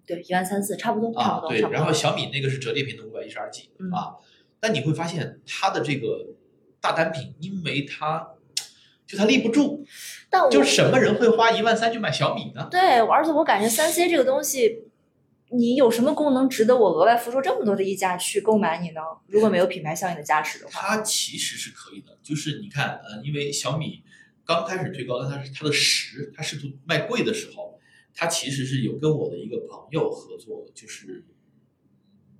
[0.08, 1.60] 对，一万三四，差不多，差啊，对。
[1.70, 4.16] 然后小米那个是折叠屏的五百一十二 G 嗯啊，
[4.58, 6.34] 但你会发现它的这个
[6.80, 8.26] 大单品，因为它
[9.06, 9.84] 就它立不住，
[10.30, 12.68] 但我就是什么人会花一万三去买小米呢？
[12.70, 14.84] 对，而且我感觉三 C 这个东西，
[15.50, 19.00] 你有什么功能值得我额外付出这么多的溢价去购买你呢？
[19.28, 24.02] 如果没有品牌效应的加持的话，它其实是可以的，就是你看，呃，因为小米
[24.44, 27.77] 刚开始推高端，它是它的十，它试图卖贵的时候，
[28.20, 31.24] 它其实是有跟我的一个朋友合作，就是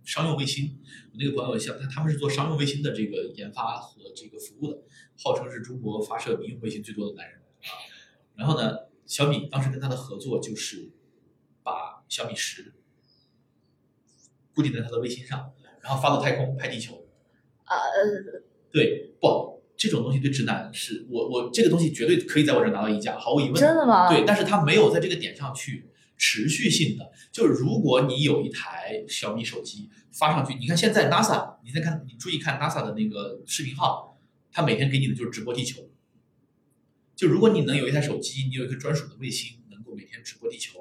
[0.03, 0.77] 商用卫星。
[1.13, 4.83] 我那个朋友像他他们是做商用卫星的这个研发和这个服务的，
[5.23, 7.71] 号称是中国发射民用卫星最多的男人啊。
[8.35, 10.91] 然后呢，小米当时跟他的合作就是
[11.63, 12.75] 把小米十
[14.53, 17.07] 固定在他的卫星上，然后发到太空拍地球。
[17.67, 23.55] 呃，对，不，这种东西对直男是我我这个东西绝对可以在我这儿拿到溢价，毫无疑问。
[23.55, 24.11] 真的吗？
[24.11, 34.19] 对，但是它没有在这个点上去持续性的，就是如果你有一台小米手机发上去，你看现在 NASA，你再看，你注意看 NASA 的那个视频号，
[34.51, 35.89] 它每天给你的就是直播地球。
[37.15, 40.81] 就如果你能有一台手机，你有一个专属的卫星，能够每天直播地球，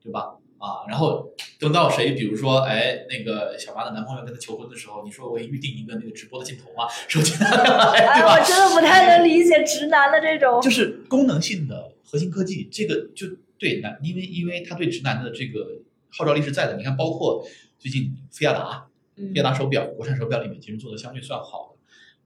[0.00, 0.36] 对吧？
[0.58, 8.38] 啊，然后等到谁，比如说，哎，那个小妈的男朋友跟她求婚的时候，你说我预定一个那个直播的镜头嘛，手机拿下来，哎，对吧？
[8.38, 10.60] 我真的不太能理解直男的这种。
[10.62, 13.26] 就是功能性的核心科技，这个就
[13.58, 16.76] 对男，因为因为他对直男的这个号召力是在的。
[16.76, 17.46] 你看，包括
[17.78, 21.76] 最近菲亚达，嗯菲亚达手表，国产手表里面其实做的相对算好的。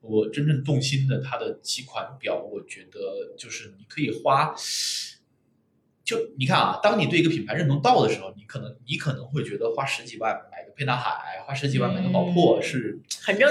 [0.03, 4.55] 我真正动心的，它的几款表，我觉得就是你可以花，
[6.05, 12.99] 就你看啊，当你对一个品牌认同到的时候，你可能你可能会觉得花十几万买个沛纳海，花十几万买个宝珀嗯是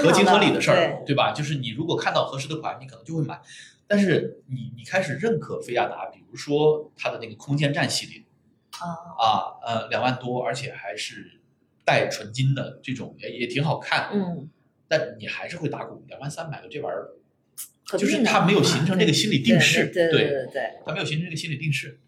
[0.02, 1.32] 合情合理的事儿，对对吧？
[1.32, 3.40] 就是你如果看到合适的款，你可能就会买。
[3.86, 8.24] 但是你你开始认可菲亚达，比如说它的那个空间站系列
[8.78, 8.86] 啊，
[9.18, 9.26] 啊，
[9.64, 11.40] 呃，两万多，而且还是
[11.84, 14.10] 带纯金的这种，也也挺好看。
[14.12, 14.48] 嗯，
[14.86, 17.10] 但你还是会打鼓，两万三买个这玩意儿，
[17.90, 20.62] 何必呢就是他没有形成这个心理定势，对对对对对。
[20.86, 21.98] 它没有形成这个心理定势。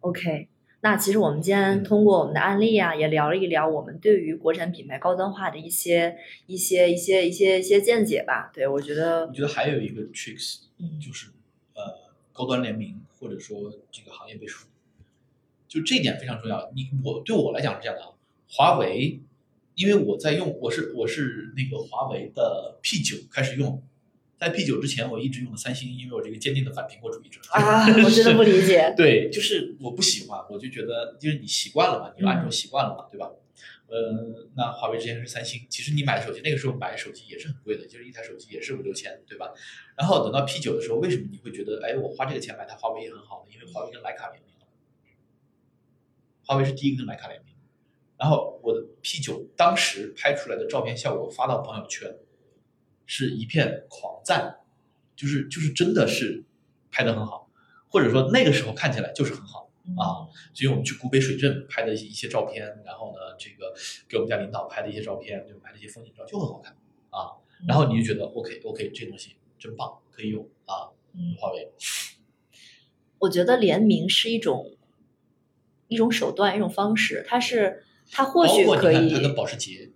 [0.00, 0.48] OK，
[0.80, 8.50] 那其实我们今天嗯通过我们的案例啊，也聊了一聊我们对于国产品牌高端化的一些、一些、一些、一些、一些见解吧。
[8.54, 11.26] 对我觉得我，觉得还有一个 tricks 嗯就是
[11.74, 11.82] 呃
[12.32, 14.66] 高端联名或者说这个行业背书，
[15.68, 16.72] 就这一点非常重要。
[16.74, 18.08] 你我对我来讲是这样的啊，
[18.48, 19.20] 华为，
[19.74, 23.82] 因为我在用，我是我是那个华为的 P 九开始用，
[24.40, 28.92] 在 P 九之前我一直用的三星，因为我这个坚定的反苹果主义者啊，我真的不理解。
[28.96, 33.30] 对，就是我不喜欢，我就觉得就是你习惯了嘛，你用安卓嗯习惯了嘛，对吧？
[33.88, 39.52] 呃，那华为之前是三星，其实你买的手机那个时候买手机也是很贵的，就是一台手机也是五六千，对吧？
[39.98, 43.52] 然后等到 P 九的时候，为什么你会觉得，哎，我花这个钱买台华为也很好呢？
[43.54, 44.66] 因为华为跟徕卡联名了，
[46.46, 47.52] 华为是第一个跟徕卡联名。
[48.16, 52.16] 然后我的 P 九当时拍出来的照片效果发到朋友圈，
[53.12, 54.60] 是一片狂赞，
[55.16, 56.44] 就是就是真的是
[56.92, 57.50] 拍的很好，
[57.88, 59.68] 或者说那个时候看起来就是很好。
[59.98, 63.74] 啊，所以我们去古北水镇拍的一些照片，然后呢，这个
[64.08, 65.60] 给我们家领导拍的一些照片，对吧？
[65.64, 66.76] 拍的一些风景照就很好看
[67.10, 67.34] 啊。
[67.66, 70.94] 然后你就觉得 OK OK，这东西真棒，可以用啊。
[71.12, 71.72] 嗯华为，
[73.18, 74.76] 我觉得联名是一种
[75.88, 79.90] 一种手段，一种方式，它是它或许可以它跟保时捷，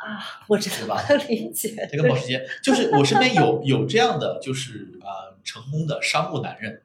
[0.00, 6.82] 啊，我知道对吧能理解，这个保时捷，就是我身边有 有这样的，就是啊、呃成功的商务男人，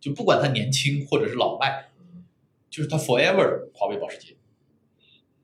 [0.00, 1.86] 就不管他年轻或者是老迈，
[2.70, 4.36] 就是他 forever 华为保时捷。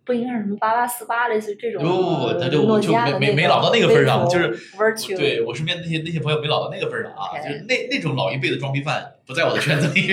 [0.04, 10.12] 不应该是什么八八四八类似于这种不不不，他就诺就没没没老到那个份儿上，就是对我身边那些那些朋友没老到那个份儿上啊，就是那那种老一辈的装逼犯不在我的圈子里。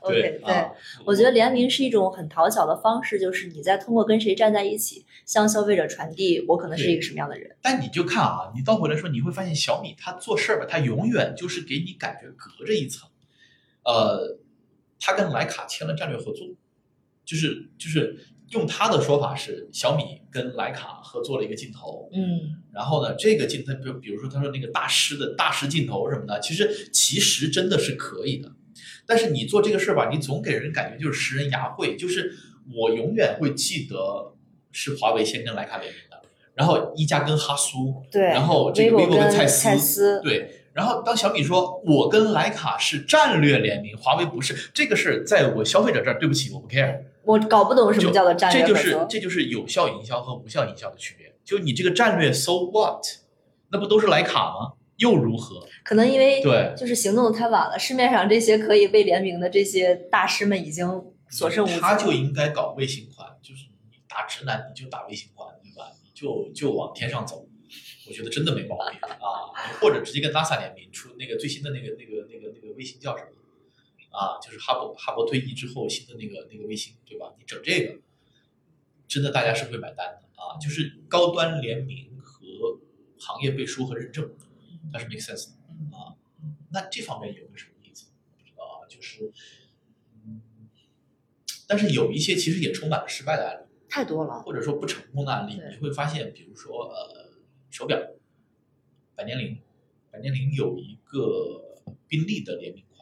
[0.00, 0.70] OK，对对啊，
[1.06, 7.56] 我觉得联名是一种很讨巧的方式，就是你在通过跟谁站在一起，向消费者传递我可能是一个什么样的人。
[7.62, 13.08] 但你就看啊，你倒回来说，你会发现小米它做事儿吧，它永远就是给你感觉隔着一层。
[13.84, 14.38] 呃，
[15.00, 16.46] 它跟徕卡签了战略合作，
[17.24, 18.18] 就是就是
[18.50, 28.52] 用他的说法是，小米跟徕卡合作了一个镜头，嗯然后呢，这个镜头，比如比如说他说那个大师的大师镜头什么的，其实其实真的是可以的。
[29.06, 32.34] 但是你做这个事儿吧，你总给人感觉就是食人牙慧，就是
[32.74, 34.34] 我永远会记得
[34.72, 36.20] 是华为先跟徕卡联名的，
[36.54, 40.62] 然后一加跟哈苏，对然后这个 vivo 跟蔡司对。
[40.74, 47.00] 然后当小米说我跟徕卡是战略联名，华为不是，这个事在我消费者这儿，对不起，我不 care。
[47.26, 48.74] 我搞不懂什么叫做战略这就。
[48.74, 51.34] 是这就是有效营销和无效营销的区别。
[51.44, 53.04] 就你这个战略，so what？
[53.70, 54.72] 那不都是徕卡吗？
[54.96, 55.66] 又如何？
[55.84, 60.86] 可能因为对就是行动的太晚了，市面上这些可以被联名的这些大师们已经
[61.28, 61.78] 所剩无几。
[61.80, 65.90] 他就应该搞卫星款，就是你打直男你就打卫星款，对吧？
[66.02, 67.46] 你就就往天上走，
[68.08, 69.52] 我觉得真的没毛病啊。
[69.80, 73.30] 或者直接跟 NASA 联名出那个最新的那个那个那个那个卫星叫什么？
[74.16, 77.34] 啊，就是哈勃哈勃退役之后新的那个那个卫星，对吧？
[77.38, 78.00] 你整这个，
[79.06, 80.56] 真的大家是会买单的啊。
[80.58, 82.80] 就是高端联名和
[83.18, 84.34] 行业背书和认证，
[84.90, 86.16] 它是 make sense 的啊。
[86.72, 88.06] 那这方面有没有什么意思？
[88.38, 89.30] 不知道啊，就是，
[90.24, 90.40] 嗯，
[91.68, 94.42] 但是有一些其实也充满了失败的案例，太多了。
[94.42, 97.32] 或者说不成功的案例，你会发现，比如说呃，
[97.70, 97.98] 手表，
[99.14, 99.58] 百年灵，
[100.10, 102.95] 百年灵有一个宾利的联名款，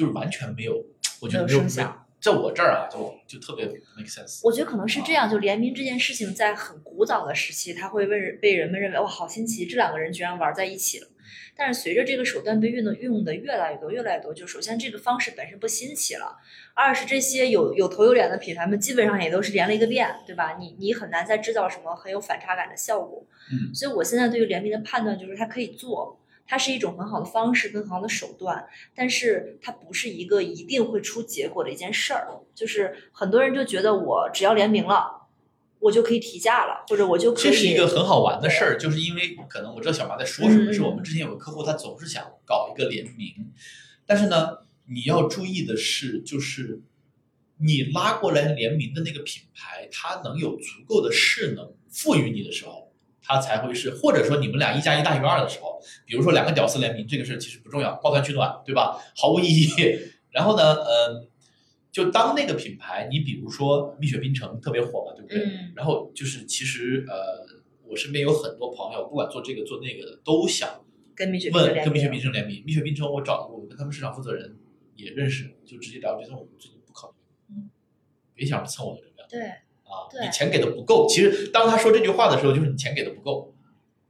[0.00, 0.82] 就是完全没有，
[1.20, 4.40] 我觉得没有声响在我这儿啊，就就特别 make sense。
[4.42, 11.08] 我觉得可能是这样，就联名这件事情，在很古早的时期，它会被被人们认为哇，好新奇，这两个人居然玩在一起了。
[11.56, 16.38] 但是随着这个手段被运的用的越来越多，越来越多，就首先这个方式本身不新奇了，
[16.74, 20.56] 二是这些有有头有脸的品牌们，基本上也都是连了一个遍，对吧？
[20.58, 23.26] 你你很难再制造什么很有反差感的效果。
[23.52, 26.19] 嗯，所以我现在对于联名的判断就是它可以做，
[26.50, 32.26] 它是一种很好的方式跟很好的手段，但是它不是一个一定会出结果的一件事儿。
[32.56, 35.28] 就是很多人就觉得我只要联名了，
[35.78, 37.44] 我就可以提价了，或者我就可以。
[37.44, 43.52] 这是一个很好玩的事儿，就是因为可能我知道小马在说什么，嗯是我们之前有个客户他总是想搞一个联名，
[44.04, 46.82] 但是呢，你要注意的是，就是
[47.58, 52.89] 你拉过来联名的那个品牌，它能有足够的势能赋予你的时候，
[53.34, 58.98] 它才会是，或者说你们俩一加一大于二的时候，比如说两个屌丝联名，这个事儿其实不重要，抱团取暖，对吧？
[59.16, 59.68] 毫无意义。
[60.30, 61.28] 然后呢，嗯，
[61.90, 65.44] 就当那个品牌，你比如说蜜雪冰城特别火嘛，对不对？
[65.44, 67.14] 嗯然后就是其实呃，
[67.86, 72.62] 我身边有很多朋友，不管做这个做那个的，都想跟蜜雪冰城联问跟蜜雪名冰城联名。
[72.64, 74.56] 蜜雪冰城我找我跟他们市场负责人
[74.96, 77.14] 也认识，就直接聊，觉得我们最近不考虑，
[77.54, 77.70] 嗯，
[78.34, 79.40] 别想着蹭我的流量对，
[79.90, 81.06] 啊，对你钱给的不够。
[81.08, 83.52] 其实当他说这句话的时候，就是你钱给的不够，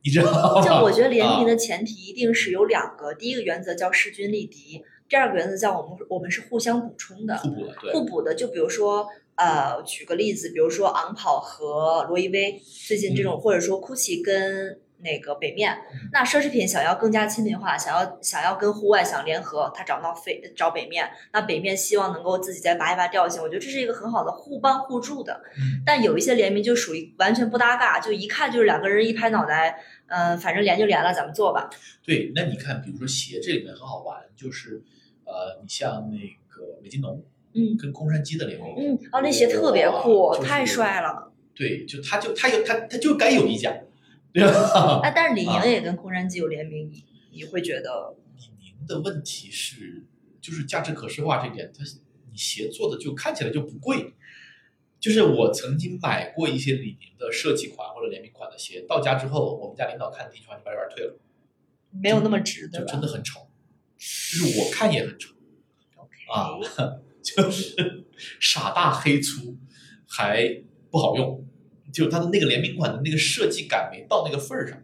[0.05, 0.63] 你知道吗？
[0.63, 7.37] 就我觉得联名啊的前提一定是有两个，第一个原则叫势均力敌，第二个原则叫我们我们是互相补充的。
[7.39, 25.41] 互补的，对，互补的，就比如说，呃，举个例子，比如说昂跑和罗意威最近这种，或者说 GUCCI 跟那个北面，嗯那奢侈品想要更加亲民化，想要想要跟户外想联合，他找到北找北面，那北面希望能够自己再拔一拔调性，我觉得这是一个很好的互帮互助的。
[25.57, 31.71] 嗯但有一些联名就属于完全不搭嘎，就一看就是两个人一拍脑袋，嗯、反正连就连了，咱们做吧。
[32.05, 32.33] 对。
[32.35, 34.83] 那你看，比如说鞋这里面很好玩，就是
[35.25, 37.23] 呃，你像那个美津浓
[37.55, 41.33] 嗯跟空山鸡的联名，嗯，哦，那鞋特别酷，就是太帅了。
[41.55, 43.75] 对，就他就他有他他就该有一家，
[44.35, 45.01] 对吧？
[45.03, 50.07] 哎，但是李啊宁也跟空山鸡有联名，你你会觉得李宁的问题是，
[50.41, 51.83] 就是价值可视化这点，它
[52.31, 54.15] 你鞋做的就看起来就不贵。
[55.01, 61.19] 就是我曾经买过一些李宁的设计款或者联名款的鞋，到家之后，我们家领导看第一句话就把这玩意儿退了，
[61.91, 63.49] 没有那么值，对就真的很丑，
[63.97, 65.35] 就是我看也很丑
[65.97, 66.53] ？OK，啊，
[67.25, 68.05] 就是
[68.39, 69.57] 傻大黑粗，
[70.07, 71.49] 还不好用，
[71.93, 74.79] 就是它的那个联名款的那个设计感没到那个份儿上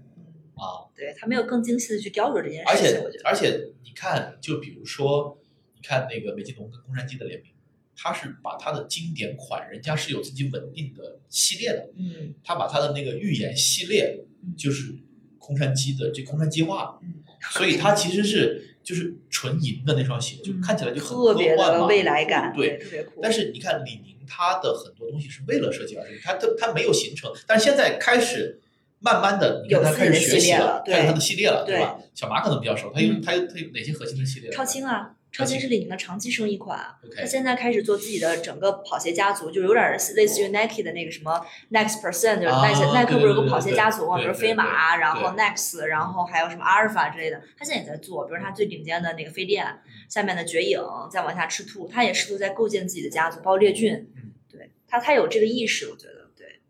[0.55, 0.87] 啊。
[0.95, 3.21] 对它没有更精细的去雕琢这件事情，且。
[3.25, 5.39] 而且你看，就比如说，
[5.75, 7.53] 你看那个美津浓跟空山鸡的联名，
[7.95, 14.95] 他是把他的经典款，人家是有自己稳定的系列的，嗯他把他的那个预言系列嗯就是
[15.39, 22.79] 空山鸡的这空山计划，嗯，所以它其实是就是纯银的那双鞋，就嗯看起来就很特别科幻嘛的未来感，对。
[22.79, 23.19] 特别酷。
[23.21, 28.61] 但是你看李宁，他的很多东西是为了设计而设计，他他他没有形成，但是现在开始
[29.01, 31.99] 慢慢的，你看它有自己的开始学习了对开始他的系列了，对吧？
[32.15, 34.51] 小马可能比较熟，他有嗯它有他有哪些核心的系列？
[34.51, 36.81] 超轻啊，超轻超轻是李宁的长期生意款。
[37.15, 49.67] 他现在开始做自己的整个跑鞋家族，就有点类似于 Nike 的那个什么 Next Percent，就是啊耐克耐克不是有个跑鞋家族嘛，比如飞马，然后 Next，然后还有什么阿尔法之类的，他现在也在做，比如他最顶尖的那个飞电，
[50.09, 50.81] 下面的绝影，
[51.11, 56.61] 再往下赤兔，他也试图在构建自己的家族，包括列骏嗯，对他他有这个意识，我觉得对，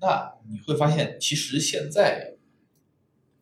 [0.00, 2.34] 那你会发现，其实现在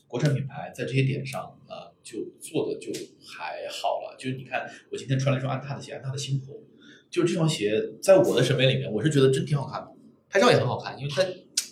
[0.06, 2.92] 国产品牌在这些点上，呃，就做的就
[3.26, 4.14] 还好了。
[4.16, 6.54] 就是你看，我今天穿了一双安踏的鞋，安踏的星火，
[7.10, 9.88] 就是这双鞋，在我的审美里面，我是觉得真挺好看的，
[10.30, 11.24] 拍照也很好看，因为它，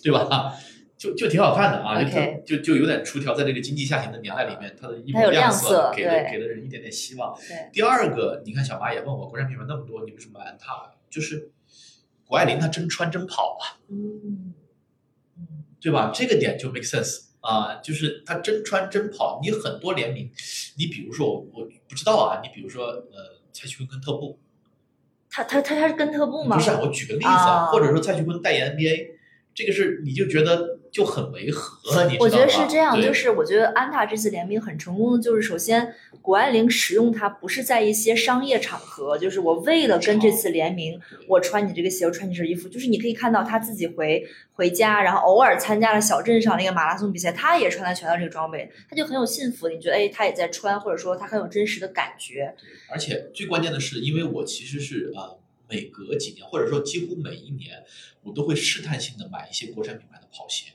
[0.03, 0.53] 对吧？
[0.97, 7.33] 就就挺好看的啊，就就就有点出挑，在这个经济下行的年代里面，它的衣服它有亮色色给了对给了人一点点希望。
[7.37, 10.91] 对，第二个，你看小马也问我，国产品牌那么多，你为什么买安踏？
[11.09, 11.51] 就是
[12.25, 13.79] 谷爱凌她真穿真跑啊。
[13.89, 14.53] 嗯
[15.37, 15.47] 嗯，
[15.81, 16.11] 对吧？
[16.13, 20.31] 这个点就 make sense 啊，就是他真穿真跑，你很多联名，
[20.77, 24.39] 你比如说我我不知道啊，你比如说呃蔡徐坤跟特步，
[25.29, 26.57] 他他他他是跟特步吗？
[26.57, 29.11] 不是啊，我举个例子啊或者说蔡徐坤代言 NBA，
[29.53, 32.23] 这个是你就觉得就很违和，你知道吧？
[32.23, 52.55] 我觉得是这样，就是我觉得安踏这次联名很成功的，就是首先谷爱凌使用它不是在一些商业场合，就是我为了跟这次联名，我穿你这个鞋，我穿你这身衣服，就是你可以看到她自己回回家，然后偶尔参加了小镇上那个马拉松比赛，她也穿了全套这个装备，她就很有幸福，你觉得哎，她也在穿，或者说她很有真实的感觉，
[52.89, 57.83] 而且最关键的是，因为我其实是啊、呃每隔几年或者说几乎每一年，
[58.21, 60.73] 我都会试探性的买一些国产品牌的跑鞋。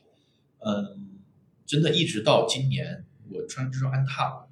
[0.61, 1.21] 嗯，
[1.67, 4.47] 真的一直到今年，我穿这双安踏，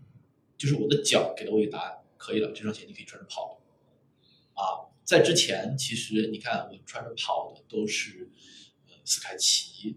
[0.57, 3.61] 就是我的脚给了我一个答案，可以了，这双鞋你可以穿着跑。
[4.55, 8.31] 啊，在之前其实你看我穿着跑的都是
[8.87, 9.97] 呃斯凯奇、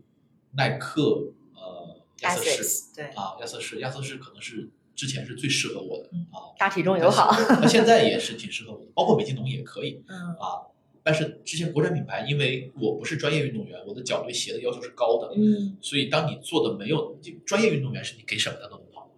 [0.52, 6.54] 耐克、呃亚瑟士对，啊，亚瑟士，亚瑟士可能是之前是最适合我的嗯啊。
[6.60, 7.32] 大体重友好，
[7.62, 10.68] 那现在也是挺适合我的，包括美津浓也可以 嗯啊。
[11.04, 19.10] 但是之前国产品牌，因为我不是专业运动员，我的脚对鞋的要求是高的，嗯所以当你做的没有就专业运动员是你给什么他都能跑，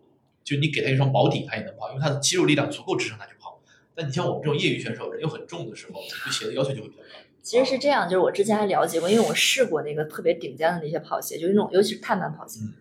[0.43, 3.61] 就你给他一双保底他也能跑，因为他的肌肉力量足够支撑他去跑。
[3.95, 7.09] 但你像我们这种业余选手，人又很重的时候，对鞋的要求就会比较高。
[7.41, 12.61] 其实是这样，就是我之前还了解过，因为我试过那个特别顶尖的那些跑鞋，就是那种尤其是碳板跑鞋。
[12.63, 12.73] 嗯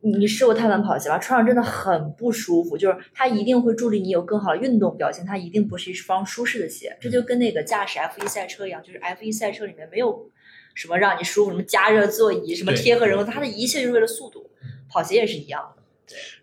[0.00, 1.18] 你你试过碳板跑鞋吧？
[1.18, 6.96] 穿上真的很不舒服，就是它一定会助力你有更好的运动表现，它一定不是一双舒适的鞋。
[7.00, 10.30] 这就跟那个驾驶 F 一赛车一样，就是 F 一赛车里面没有
[10.74, 14.50] 什么让你舒服，什么加热座椅，什么贴合人物，它的一切就是为了速度。
[14.88, 15.82] 跑鞋也是一样的。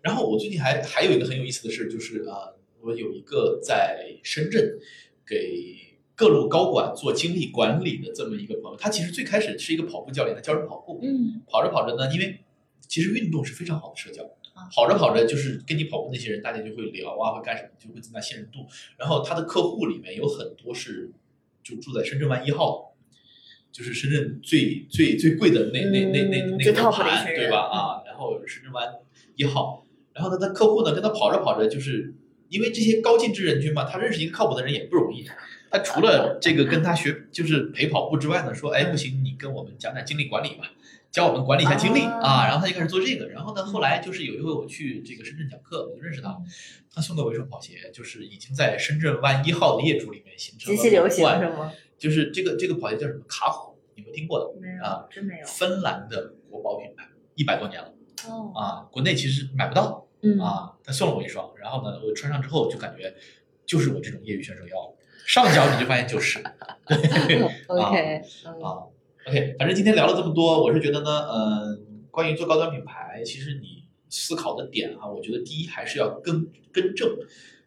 [0.02, 4.78] 然后我最近还还有一个很有意思的事，就是啊、呃我有一个在深圳
[5.26, 5.74] 给
[6.14, 12.38] 各路高管做精力管理的这么一个朋友，他其实最开始是一个跑步教练，他教人跑步，嗯跑着跑着呢，因为
[12.88, 14.22] 其实运动是非常好的社交
[14.54, 18.66] 啊，跑着跑着就是跟你跑步那些人，大家就会聊啊，会干什么，就会增加信任度。
[18.96, 21.10] 然后他的客户里面有很多是
[21.62, 22.94] 就住在深圳湾一号，
[23.70, 27.58] 就是深圳最最最贵的那那那那那个盘，对吧？
[27.58, 28.88] 啊，然后深圳湾
[29.34, 32.14] 一号，然后呢，他客户呢跟他跑着跑着，就是
[32.48, 35.26] 因为这些高净值人群嘛，他认识一个靠谱的人也不容易。
[35.68, 40.72] 他除了这个跟他学就是陪跑步之外呢，说哎不行，你跟我们讲讲精力管理吧，
[41.16, 42.46] 教我们管理一下精力啊啊。
[42.46, 43.26] 然后他就开始做这个。
[43.28, 46.36] 然后呢，后来就是有一回我去这个深圳讲课，我就认识他，
[46.94, 51.72] 他送给我一双跑鞋，就是已经在深圳湾一号的业主里面形成了极其流行冠是吗？
[51.96, 54.60] 就是这个这个跑鞋叫什么卡虎，你们听过的？
[54.60, 55.46] 没有啊，真没有。
[55.46, 57.94] 芬兰的国宝品牌，一百多年了
[58.28, 60.74] 哦，啊，国内其实买不到嗯，啊。
[60.84, 63.14] 他送了我一双，然后呢，我穿上之后就感觉
[63.64, 64.96] 就是我这种业余选手要的，
[65.26, 66.38] 上脚你就发现就是
[67.66, 68.62] OK，嗯。
[68.62, 68.84] 啊，
[69.28, 77.10] OK，反正今天聊了这么多，我是觉得呢，嗯、关于做高端品牌，其实你思考的点哈、我觉得第一还是要根根正，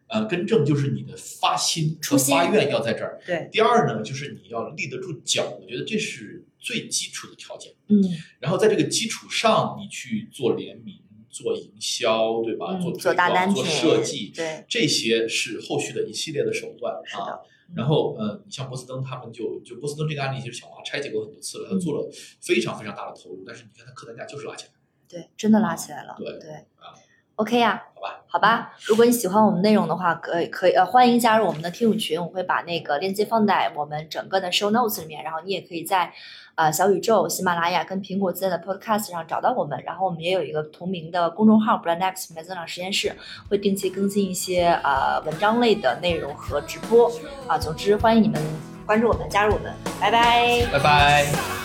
[0.08, 3.20] 呃，根正就是你的发心和发愿要在这儿。
[3.26, 7.70] 对，第二呢，就是你要立得住脚，我觉得这是最基础的条件。
[7.88, 8.02] 嗯
[8.38, 10.94] 然后在这个基础上，你去做联名、
[11.28, 12.68] 做营销，对吧？
[12.70, 17.42] 嗯，做做推广做大单品，设计，对，这些是后续的一系列的手段啊是的。
[17.74, 22.10] 然后，呃，你像波司登他们就就波司登这个案例，其实小华拆解过很多次了，他做了
[22.40, 24.72] 非常非常大的投入，但是你看他客单价就是拉起来，
[25.08, 26.50] 对，真的拉起来了，对对。
[26.78, 26.94] 啊
[27.36, 28.19] ，OK 呀、好吧？
[28.32, 36.12] 好吧，如果你喜欢我们内容的话，可以可以呃欢迎加入我们的听友群，我会把那个链接放在我们整个的 show notes 里面，然后你也可以在
[36.54, 43.12] 呃小宇宙、喜马拉雅跟苹果自带的 podcast 上找到我们，然后我们也有一个同名的公众号 Brand X 品牌增长实验室，
[43.48, 47.10] 会定期更新一些呃文章类的内容和直播
[47.48, 48.40] 啊、总之欢迎你们
[48.86, 50.64] 关注我们，加入我们，拜拜。
[50.72, 51.59] 拜拜。